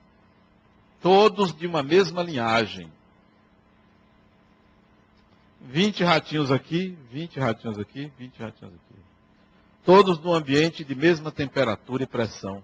[1.01, 2.91] todos de uma mesma linhagem.
[5.61, 9.12] 20 ratinhos aqui, 20 ratinhos aqui, 20 ratinhos aqui
[9.85, 12.63] todos no ambiente de mesma temperatura e pressão.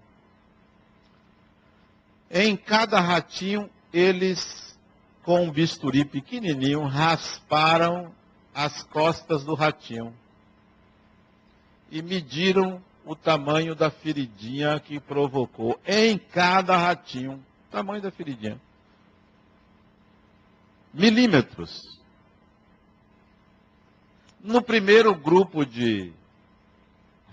[2.31, 4.77] Em cada ratinho, eles,
[5.23, 8.13] com um bisturi pequenininho, rasparam
[8.53, 10.13] as costas do ratinho
[11.91, 17.43] e mediram o tamanho da feridinha que provocou em cada ratinho.
[17.71, 18.59] Tamanho da feridinha.
[20.93, 21.99] Milímetros.
[24.41, 26.13] No primeiro grupo de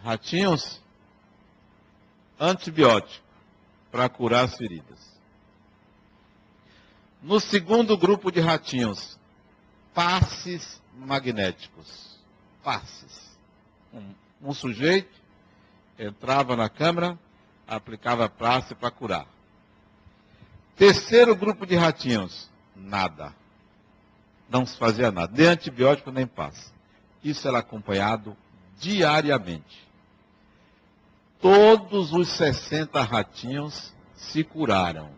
[0.06, 0.80] ratinhos,
[2.38, 3.24] antibiótico
[3.90, 5.16] para curar as feridas.
[7.20, 9.18] No segundo grupo de ratinhos,
[9.92, 12.20] passes magnéticos.
[12.62, 13.36] Passes.
[13.92, 15.12] Um, um sujeito
[15.98, 17.18] entrava na câmara,
[17.66, 19.26] aplicava passe para curar.
[20.76, 23.34] Terceiro grupo de ratinhos, nada.
[24.48, 26.70] Não se fazia nada, nem antibiótico, nem passe.
[27.24, 28.36] Isso era acompanhado
[28.78, 29.85] diariamente.
[31.40, 35.10] Todos os 60 ratinhos se curaram.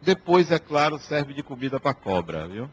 [0.00, 2.70] Depois, é claro, serve de comida para cobra, viu?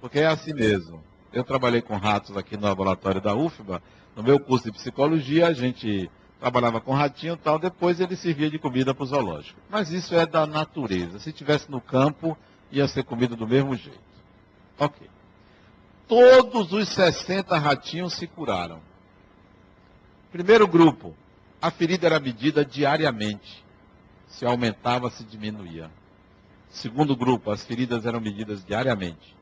[0.00, 1.02] Porque é assim mesmo.
[1.32, 3.82] Eu trabalhei com ratos aqui no laboratório da UFBA.
[4.16, 6.10] No meu curso de psicologia, a gente
[6.40, 9.60] trabalhava com ratinho e tal, depois ele servia de comida para o zoológico.
[9.68, 11.18] Mas isso é da natureza.
[11.18, 12.36] Se tivesse no campo,
[12.72, 14.00] ia ser comida do mesmo jeito.
[14.78, 15.06] Ok.
[16.08, 18.80] Todos os 60 ratinhos se curaram.
[20.32, 21.14] Primeiro grupo,
[21.60, 23.64] a ferida era medida diariamente.
[24.28, 25.90] Se aumentava, se diminuía.
[26.70, 29.36] Segundo grupo, as feridas eram medidas diariamente.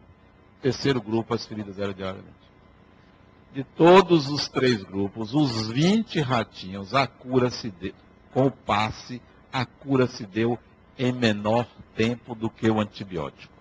[0.62, 2.48] Terceiro grupo, as feridas eram diariamente.
[3.52, 7.94] De todos os três grupos, os 20 ratinhos, a cura se deu,
[8.32, 10.58] com o passe, a cura se deu
[10.98, 13.52] em menor tempo do que o antibiótico.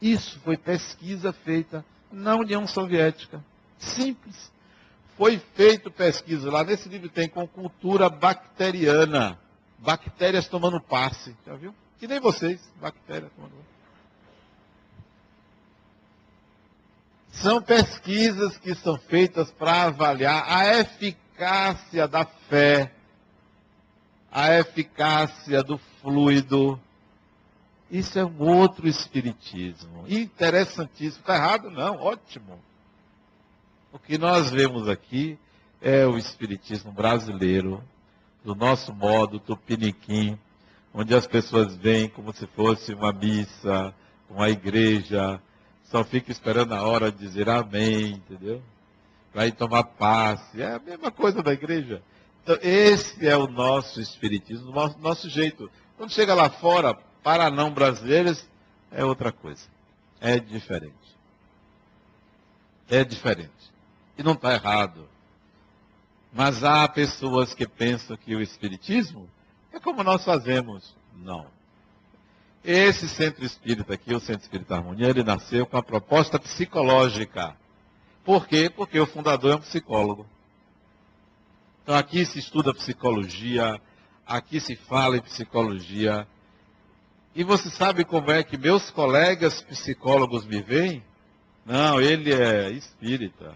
[0.00, 3.44] Isso foi pesquisa feita na União Soviética.
[3.78, 4.52] Simples.
[5.18, 6.62] Foi feito pesquisa lá.
[6.62, 9.36] Nesse livro tem com cultura bacteriana.
[9.80, 11.36] Bactérias tomando passe.
[11.44, 11.74] Já viu?
[11.98, 13.68] Que nem vocês, bactérias tomando passe.
[17.42, 22.92] São pesquisas que são feitas para avaliar a eficácia da fé,
[24.30, 26.80] a eficácia do fluido.
[27.90, 30.04] Isso é um outro espiritismo.
[30.08, 31.20] Interessantíssimo.
[31.20, 31.70] Está errado?
[31.70, 32.60] Não, ótimo.
[33.92, 35.38] O que nós vemos aqui
[35.80, 37.82] é o espiritismo brasileiro,
[38.44, 40.38] do nosso modo tupiniquim,
[40.92, 43.94] onde as pessoas vêm como se fosse uma missa,
[44.28, 45.40] uma igreja,
[45.84, 48.62] só fica esperando a hora de dizer amém, entendeu?
[49.32, 50.60] Vai tomar passe.
[50.60, 52.02] É a mesma coisa da igreja.
[52.42, 55.70] Então, esse é o nosso espiritismo, o nosso, nosso jeito.
[55.96, 58.46] Quando chega lá fora, para não brasileiros,
[58.90, 59.66] é outra coisa.
[60.20, 60.94] É diferente.
[62.88, 63.77] É diferente.
[64.18, 65.08] E não está errado.
[66.32, 69.30] Mas há pessoas que pensam que o espiritismo
[69.72, 70.94] é como nós fazemos.
[71.16, 71.46] Não.
[72.64, 77.56] Esse centro espírita aqui, o Centro Espírita Harmonia, ele nasceu com a proposta psicológica.
[78.24, 78.68] Por quê?
[78.68, 80.26] Porque o fundador é um psicólogo.
[81.82, 83.80] Então aqui se estuda psicologia,
[84.26, 86.26] aqui se fala em psicologia.
[87.34, 91.02] E você sabe como é que meus colegas psicólogos me veem?
[91.64, 93.54] Não, ele é espírita.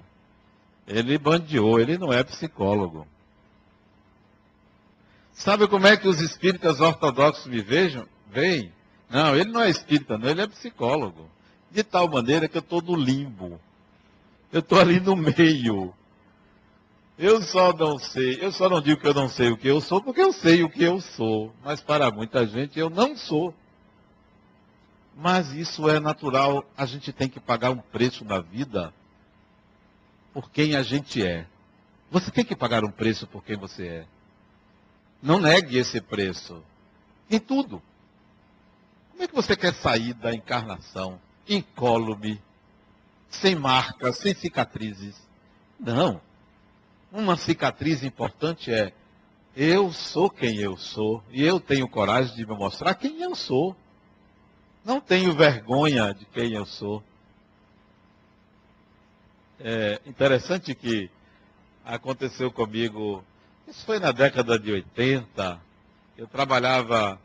[0.93, 3.07] Ele bandiou, ele não é psicólogo.
[5.33, 8.07] Sabe como é que os espíritas ortodoxos me vejam?
[8.31, 8.71] Veem?
[9.09, 11.31] Não, ele não é espírita, não, ele é psicólogo.
[11.71, 13.59] De tal maneira que eu estou no limbo.
[14.53, 15.95] Eu estou ali no meio.
[17.19, 19.81] Eu só não sei, eu só não digo que eu não sei o que eu
[19.81, 21.55] sou, porque eu sei o que eu sou.
[21.65, 23.55] Mas para muita gente eu não sou.
[25.17, 28.93] Mas isso é natural, a gente tem que pagar um preço na vida
[30.33, 31.47] por quem a gente é.
[32.11, 34.07] Você tem que pagar um preço por quem você é.
[35.23, 36.63] Não negue esse preço.
[37.31, 37.83] Em tudo.
[39.11, 42.41] Como é que você quer sair da encarnação incólume,
[43.29, 45.17] sem marcas, sem cicatrizes?
[45.79, 46.21] Não.
[47.11, 48.93] Uma cicatriz importante é
[49.55, 53.77] eu sou quem eu sou e eu tenho coragem de me mostrar quem eu sou.
[54.85, 57.03] Não tenho vergonha de quem eu sou.
[59.65, 61.09] É interessante que
[61.85, 63.25] aconteceu comigo,
[63.69, 65.61] isso foi na década de 80,
[66.19, 67.17] eu trabalhava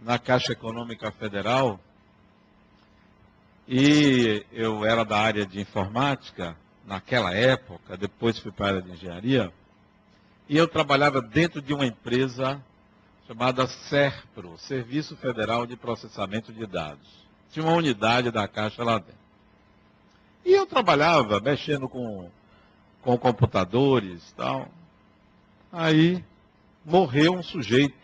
[0.00, 1.78] na Caixa Econômica Federal
[3.68, 8.92] e eu era da área de informática naquela época, depois fui para a área de
[8.92, 9.52] engenharia,
[10.48, 12.64] e eu trabalhava dentro de uma empresa
[13.26, 17.26] chamada SERPRO, Serviço Federal de Processamento de Dados.
[17.50, 19.21] Tinha uma unidade da Caixa lá dentro.
[20.44, 22.30] E eu trabalhava mexendo com,
[23.02, 24.68] com computadores e tal.
[25.72, 26.24] Aí
[26.84, 27.96] morreu um sujeito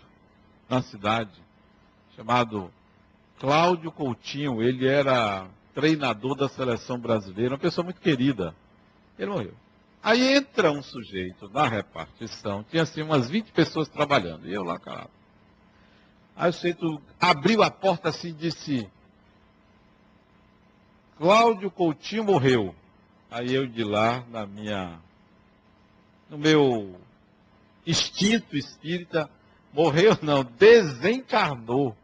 [0.69, 1.33] na cidade
[2.17, 2.71] chamado
[3.39, 4.63] Cláudio Coutinho.
[4.63, 8.55] Ele era treinador da seleção brasileira, uma pessoa muito querida.
[9.19, 9.55] Ele morreu.
[10.03, 14.79] Aí entra um sujeito na repartição, tinha assim umas 20 pessoas trabalhando, e eu lá
[14.79, 15.11] calado.
[16.37, 18.89] Aí o sujeito abriu a porta assim e disse:
[21.19, 22.73] Cláudio Coutinho morreu.
[23.29, 25.01] Aí eu de lá, na minha,
[26.31, 26.99] no meu
[27.85, 29.29] instinto espírita,
[29.73, 31.97] morreu não, desencarnou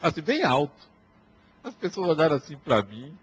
[0.00, 0.90] assim, bem alto.
[1.62, 3.14] As pessoas olharam assim para mim.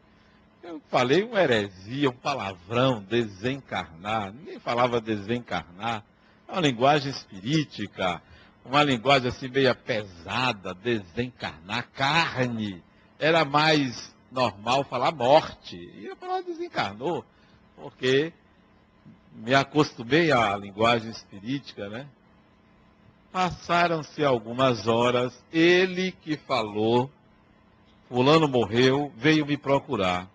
[0.62, 4.32] Eu falei uma heresia, um palavrão, desencarnar.
[4.32, 6.04] Ninguém falava desencarnar.
[6.48, 8.22] É uma linguagem espirítica,
[8.64, 12.84] uma linguagem assim meio pesada, desencarnar, carne.
[13.18, 15.76] Era mais normal falar morte.
[15.76, 17.26] E eu falava desencarnou,
[17.76, 18.34] porque
[19.34, 22.08] me acostumei à linguagem espirítica, né?
[23.32, 27.12] Passaram-se algumas horas, ele que falou,
[28.08, 30.28] fulano morreu, veio me procurar.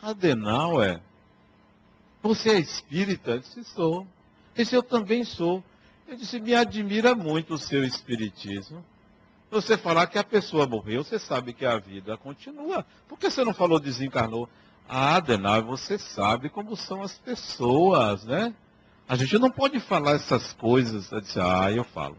[0.00, 1.00] Adenauer,
[2.20, 3.32] você é espírita?
[3.32, 4.00] Eu disse, sou.
[4.54, 5.62] Ele disse, eu também sou.
[6.06, 8.84] Eu disse, me admira muito o seu espiritismo.
[9.52, 12.86] Você falar que a pessoa morreu, você sabe que a vida continua.
[13.06, 14.48] Por que você não falou desencarnou?
[14.88, 18.54] Ah, Adenauer, você sabe como são as pessoas, né?
[19.06, 21.12] A gente não pode falar essas coisas.
[21.12, 22.16] Eu disse, ah, eu falo.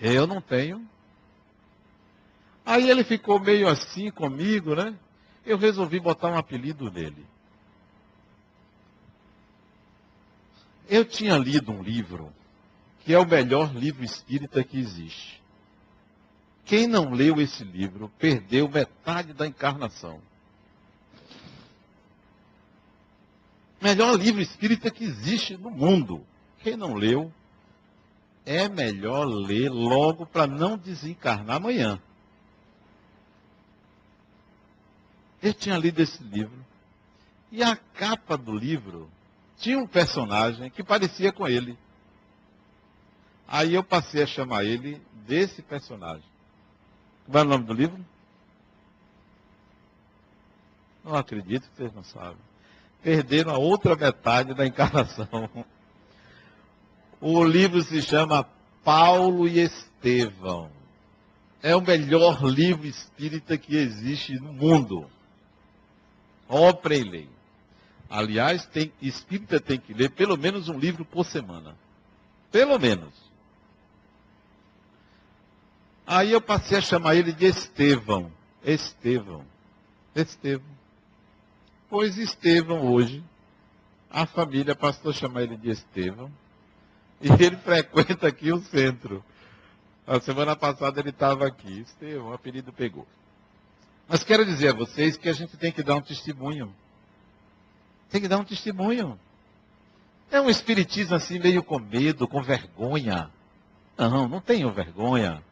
[0.00, 0.88] Eu não tenho.
[2.64, 4.94] Aí ele ficou meio assim comigo, né?
[5.44, 7.26] Eu resolvi botar um apelido nele.
[10.88, 12.32] Eu tinha lido um livro
[13.00, 15.41] que é o melhor livro espírita que existe.
[16.64, 20.20] Quem não leu esse livro perdeu metade da encarnação.
[23.80, 26.24] Melhor livro espírita que existe no mundo.
[26.60, 27.32] Quem não leu,
[28.46, 32.00] é melhor ler logo para não desencarnar amanhã.
[35.42, 36.64] Eu tinha lido esse livro.
[37.50, 39.10] E a capa do livro
[39.58, 41.76] tinha um personagem que parecia com ele.
[43.46, 46.31] Aí eu passei a chamar ele desse personagem.
[47.32, 48.04] Como é o nome do livro?
[51.02, 52.36] Não acredito que vocês não sabem
[53.02, 55.50] perderam a outra metade da encarnação.
[57.20, 58.46] O livro se chama
[58.84, 60.70] Paulo e Estevão.
[61.62, 65.08] É o melhor livro espírita que existe no mundo.
[66.48, 67.42] Opera e leia.
[68.08, 71.76] Aliás, tem, espírita tem que ler pelo menos um livro por semana.
[72.50, 73.31] Pelo menos.
[76.12, 78.30] Aí eu passei a chamar ele de Estevão.
[78.62, 79.46] Estevão.
[80.14, 80.76] Estevão.
[81.88, 83.24] Pois Estevão hoje,
[84.10, 86.30] a família passou a chamar ele de Estevão,
[87.18, 89.24] e ele frequenta aqui o centro.
[90.06, 91.80] A semana passada ele estava aqui.
[91.80, 93.06] Estevão, o apelido pegou.
[94.06, 96.74] Mas quero dizer a vocês que a gente tem que dar um testemunho.
[98.10, 99.18] Tem que dar um testemunho.
[100.30, 103.30] É um espiritismo assim, meio com medo, com vergonha.
[103.96, 105.42] Não, não tenho vergonha.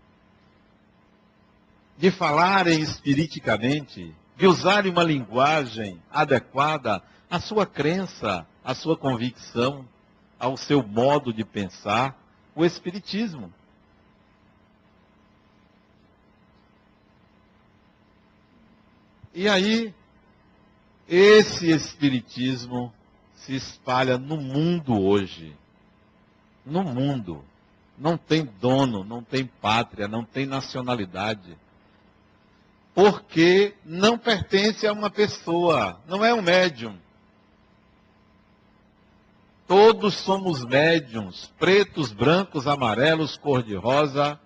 [2.00, 9.86] De falarem espiriticamente de usar uma linguagem adequada à sua crença, à sua convicção,
[10.38, 12.18] ao seu modo de pensar,
[12.56, 13.52] o Espiritismo.
[19.34, 19.94] E aí,
[21.06, 22.90] esse Espiritismo
[23.34, 25.54] se espalha no mundo hoje.
[26.64, 27.44] No mundo.
[27.98, 31.58] Não tem dono, não tem pátria, não tem nacionalidade
[33.00, 36.98] porque não pertence a uma pessoa, não é um médium.
[39.66, 44.38] Todos somos médiums, pretos, brancos, amarelos, cor-de-rosa,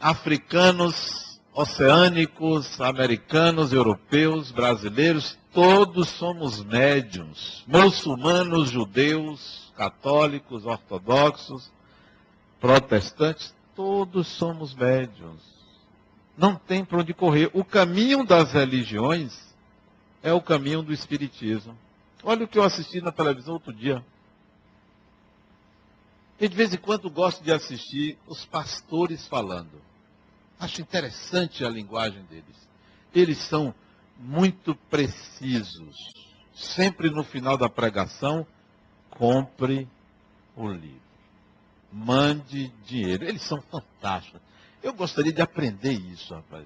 [0.00, 11.70] africanos, oceânicos, americanos, europeus, brasileiros, todos somos médiums, muçulmanos, judeus, católicos, ortodoxos,
[12.58, 15.55] protestantes, todos somos médiums
[16.36, 17.50] não tem para onde correr.
[17.54, 19.54] O caminho das religiões
[20.22, 21.76] é o caminho do espiritismo.
[22.22, 24.04] Olha o que eu assisti na televisão outro dia.
[26.38, 29.80] E de vez em quando gosto de assistir os pastores falando.
[30.58, 32.68] Acho interessante a linguagem deles.
[33.14, 33.74] Eles são
[34.18, 35.96] muito precisos.
[36.54, 38.46] Sempre no final da pregação,
[39.10, 39.88] compre
[40.54, 41.00] o livro.
[41.92, 43.24] Mande dinheiro.
[43.24, 44.40] Eles são fantásticos.
[44.86, 46.64] Eu gostaria de aprender isso, rapaz.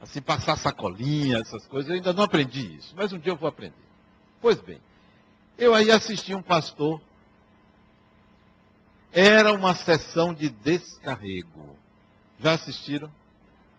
[0.00, 1.88] Assim, passar sacolinha, essas coisas.
[1.88, 3.76] Eu ainda não aprendi isso, mas um dia eu vou aprender.
[4.40, 4.80] Pois bem,
[5.56, 7.00] eu aí assisti um pastor.
[9.12, 11.76] Era uma sessão de descarrego.
[12.40, 13.08] Já assistiram?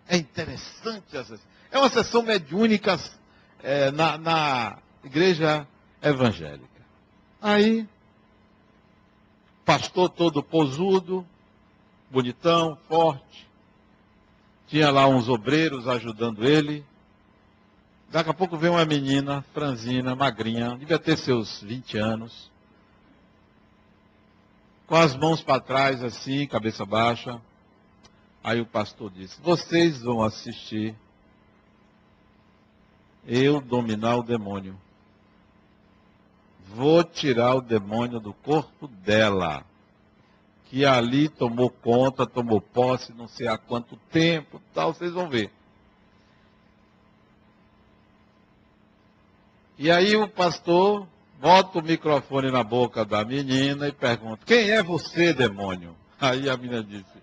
[0.07, 1.37] É interessante essa.
[1.69, 2.97] É uma sessão mediúnica
[3.61, 5.67] é, na, na igreja
[6.01, 6.81] evangélica.
[7.41, 7.85] Aí,
[9.65, 11.27] pastor todo posudo,
[12.11, 13.49] bonitão, forte.
[14.67, 16.85] Tinha lá uns obreiros ajudando ele.
[18.09, 22.51] Daqui a pouco veio uma menina, franzina, magrinha, devia ter seus 20 anos.
[24.85, 27.41] Com as mãos para trás, assim, cabeça baixa.
[28.43, 30.95] Aí o pastor disse: Vocês vão assistir
[33.25, 34.77] eu dominar o demônio.
[36.75, 39.65] Vou tirar o demônio do corpo dela,
[40.71, 45.51] que ali tomou conta, tomou posse, não sei há quanto tempo, tal, vocês vão ver.
[49.77, 51.05] E aí o pastor
[51.41, 55.93] bota o microfone na boca da menina e pergunta: Quem é você, demônio?
[56.17, 57.21] Aí a menina disse: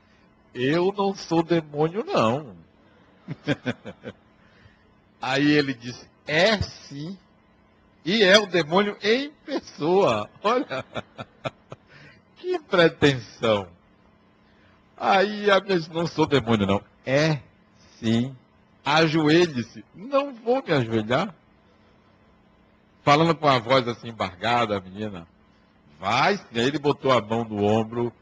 [0.55, 2.55] eu não sou demônio, não.
[5.23, 7.17] Aí ele disse: É sim.
[8.05, 10.29] E é o demônio em pessoa.
[10.45, 10.85] Olha.
[12.39, 13.69] Que pretensão.
[14.97, 16.83] Aí a minha não sou demônio, não.
[17.05, 17.41] É
[17.99, 18.35] sim.
[18.85, 19.85] Ajoelhe-se.
[19.95, 21.35] Não vou me ajoelhar.
[23.03, 25.27] Falando com a voz assim embargada, a menina.
[25.99, 26.45] Vai, sim.
[26.55, 28.13] Aí ele botou a mão no ombro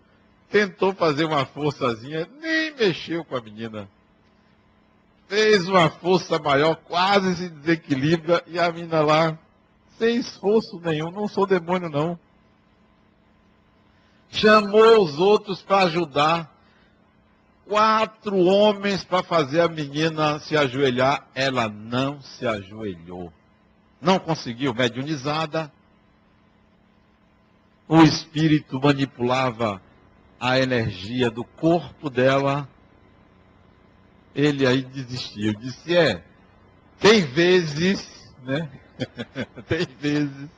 [0.51, 3.89] tentou fazer uma forçazinha, nem mexeu com a menina.
[5.29, 9.39] Fez uma força maior, quase se desequilibra, e a menina lá,
[9.99, 12.19] sem esforço nenhum, não sou demônio não.
[14.31, 16.55] Chamou os outros para ajudar.
[17.67, 21.27] Quatro homens para fazer a menina se ajoelhar.
[21.35, 23.33] Ela não se ajoelhou.
[24.01, 25.73] Não conseguiu, mediunizada.
[27.89, 29.81] O espírito manipulava
[30.41, 32.69] a energia do corpo dela,
[34.35, 35.55] ele aí desistiu.
[35.55, 36.23] Disse, é,
[37.01, 38.69] tem vezes, né?
[39.69, 40.51] tem vezes,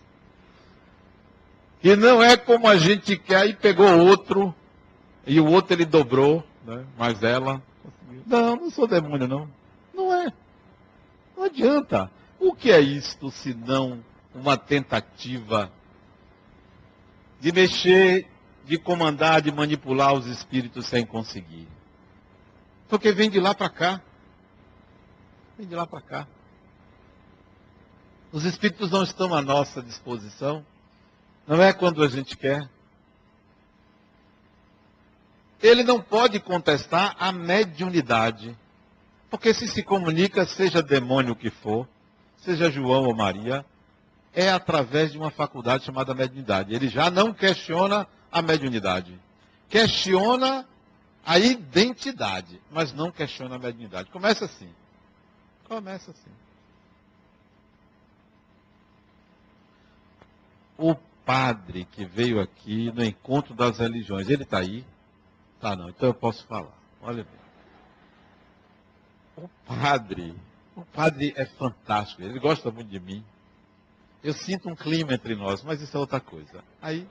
[1.81, 4.55] que não é como a gente quer, e pegou outro,
[5.27, 6.85] e o outro ele dobrou, né?
[6.97, 8.23] mas ela conseguiu.
[8.27, 9.49] Não, não sou demônio, não.
[9.95, 10.33] Não é.
[11.37, 12.11] Não adianta.
[12.41, 14.03] O que é isto se não
[14.35, 15.71] uma tentativa
[17.41, 18.29] de mexer
[18.65, 21.67] de comandar, de manipular os espíritos sem conseguir.
[22.89, 24.03] Porque vem de lá para cá.
[25.57, 26.29] Vem de lá para cá.
[28.31, 30.65] Os espíritos não estão à nossa disposição.
[31.49, 32.69] Não é quando a gente quer.
[35.63, 38.55] Ele não pode contestar a mediunidade.
[39.31, 41.89] Porque se se comunica, seja demônio que for,
[42.37, 43.65] seja João ou Maria,
[44.35, 46.75] é através de uma faculdade chamada mediunidade.
[46.75, 49.19] Ele já não questiona a mediunidade.
[49.71, 50.69] Questiona
[51.25, 54.11] a identidade, mas não questiona a mediunidade.
[54.11, 54.69] Começa assim.
[55.67, 56.31] Começa assim.
[60.77, 60.95] O
[61.29, 64.83] padre que veio aqui no encontro das religiões, ele está aí?
[65.61, 66.73] Tá não, então eu posso falar.
[67.03, 69.45] Olha bem.
[69.45, 70.35] O padre,
[70.75, 73.23] o padre é fantástico, ele gosta muito de mim.
[74.25, 76.65] Eu sinto um clima entre nós, mas isso é outra coisa.
[76.81, 77.07] Aí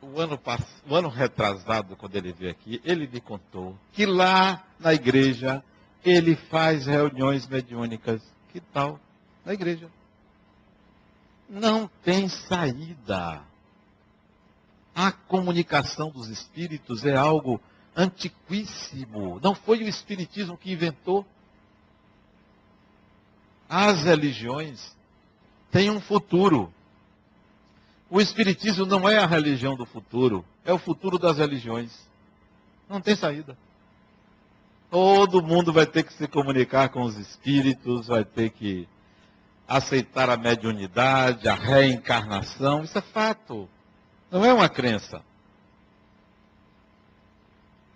[0.00, 0.40] o ano,
[0.88, 5.62] o ano retrasado, quando ele veio aqui, ele me contou que lá na igreja
[6.02, 8.22] ele faz reuniões mediúnicas.
[8.48, 8.98] Que tal?
[9.44, 9.90] Na igreja.
[11.48, 13.42] Não tem saída.
[14.94, 17.60] A comunicação dos espíritos é algo
[17.94, 19.40] antiquíssimo.
[19.42, 21.26] Não foi o espiritismo que inventou.
[23.68, 24.94] As religiões
[25.70, 26.72] têm um futuro.
[28.08, 31.92] O Espiritismo não é a religião do futuro, é o futuro das religiões.
[32.88, 33.58] Não tem saída.
[34.88, 38.88] Todo mundo vai ter que se comunicar com os espíritos, vai ter que
[39.66, 42.84] aceitar a mediunidade, a reencarnação.
[42.84, 43.68] Isso é fato.
[44.30, 45.22] Não é uma crença.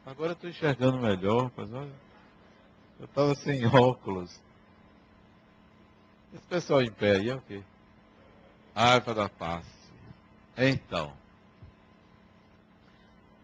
[0.05, 1.93] Agora estou enxergando melhor, mas olha.
[2.99, 4.31] Eu estava sem óculos.
[6.35, 7.63] Esse pessoal em pé aí é o quê?
[8.75, 9.65] Para dar paz.
[10.57, 11.13] Então,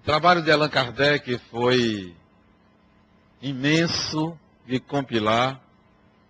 [0.01, 2.15] o trabalho de Allan Kardec foi
[3.41, 5.61] imenso de compilar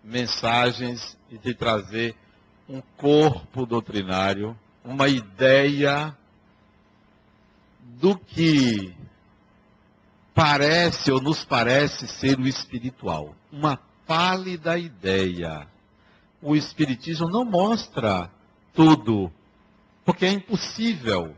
[0.02, 2.14] mensagens e de trazer
[2.68, 6.16] um corpo doutrinário, uma ideia
[8.00, 8.94] do que
[10.34, 13.34] parece ou nos parece ser o espiritual.
[13.50, 15.66] Uma pálida ideia.
[16.42, 18.30] O Espiritismo não mostra
[18.74, 19.32] tudo
[20.04, 21.34] porque é impossível.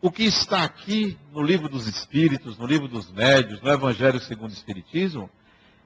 [0.00, 4.50] O que está aqui no livro dos Espíritos, no livro dos Médios, no Evangelho segundo
[4.50, 5.28] o Espiritismo,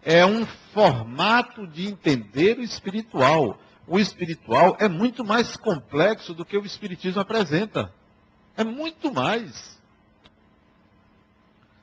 [0.07, 3.59] é um formato de entender o espiritual.
[3.89, 7.93] O espiritual é muito mais complexo do que o Espiritismo apresenta.
[8.57, 9.77] É muito mais.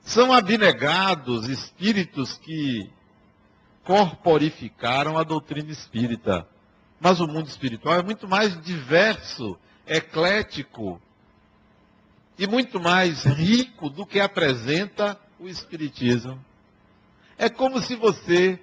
[0.00, 2.90] São abnegados espíritos que
[3.84, 6.48] corporificaram a doutrina espírita.
[6.98, 10.98] Mas o mundo espiritual é muito mais diverso, eclético.
[12.38, 16.42] e muito mais rico do que apresenta o Espiritismo.
[17.36, 18.60] É como se você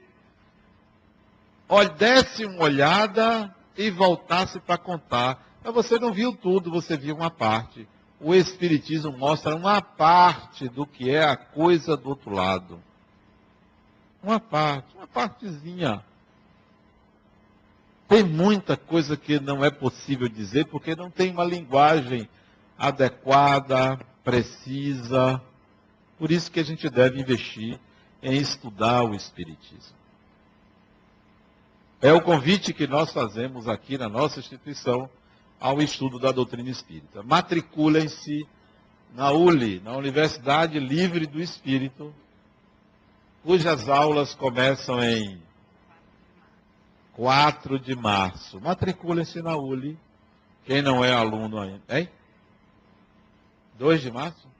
[1.97, 5.47] desse uma olhada e voltasse para contar.
[5.63, 7.87] Mas você não viu tudo, você viu uma parte.
[8.19, 12.79] O Espiritismo mostra uma parte do que é a coisa do outro lado.
[14.21, 16.03] Uma parte, uma partezinha.
[18.07, 22.27] Tem muita coisa que não é possível dizer porque não tem uma linguagem
[22.77, 25.41] adequada, precisa.
[26.19, 27.79] Por isso que a gente deve investir
[28.21, 29.95] em estudar o Espiritismo.
[32.01, 35.09] É o convite que nós fazemos aqui na nossa instituição
[35.59, 37.21] ao estudo da doutrina espírita.
[37.21, 38.47] Matriculem-se
[39.13, 42.11] na ULI, na Universidade Livre do Espírito,
[43.43, 45.39] cujas aulas começam em
[47.13, 48.59] 4 de março.
[48.59, 49.97] Matriculem-se na ULI.
[50.65, 51.81] Quem não é aluno ainda.
[51.89, 52.09] Hein?
[53.77, 54.50] 2 de março?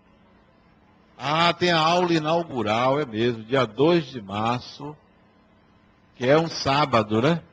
[1.24, 4.98] Ah, tem a aula inaugural, é mesmo, dia 2 de março,
[6.16, 7.44] que é um sábado, né?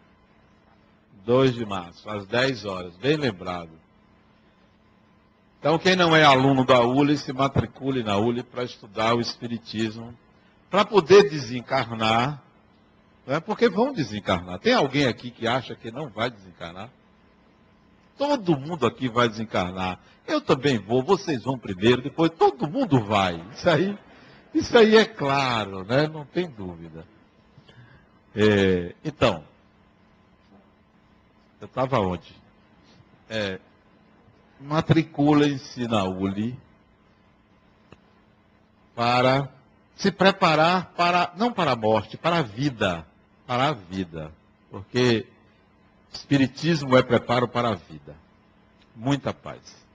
[1.26, 3.68] 2 de março, às 10 horas, bem lembrado.
[5.60, 10.16] Então, quem não é aluno da ULI, se matricule na ULI para estudar o Espiritismo,
[10.70, 12.42] para poder desencarnar,
[13.26, 13.38] né?
[13.38, 14.58] porque vão desencarnar.
[14.60, 16.88] Tem alguém aqui que acha que não vai desencarnar?
[18.18, 20.00] Todo mundo aqui vai desencarnar.
[20.26, 23.40] Eu também vou, vocês vão primeiro, depois todo mundo vai.
[23.54, 23.98] Isso aí,
[24.52, 26.06] isso aí é claro, né?
[26.08, 27.06] Não tem dúvida.
[28.34, 29.44] É, então,
[31.60, 32.34] eu estava onde?
[33.30, 33.60] É,
[34.60, 36.58] Matriculem-se na ULI
[38.94, 39.48] para
[39.94, 43.06] se preparar para, não para a morte, para a vida.
[43.46, 44.32] Para a vida.
[44.70, 45.26] Porque
[46.12, 48.16] Espiritismo é preparo para a vida.
[48.94, 49.87] Muita paz.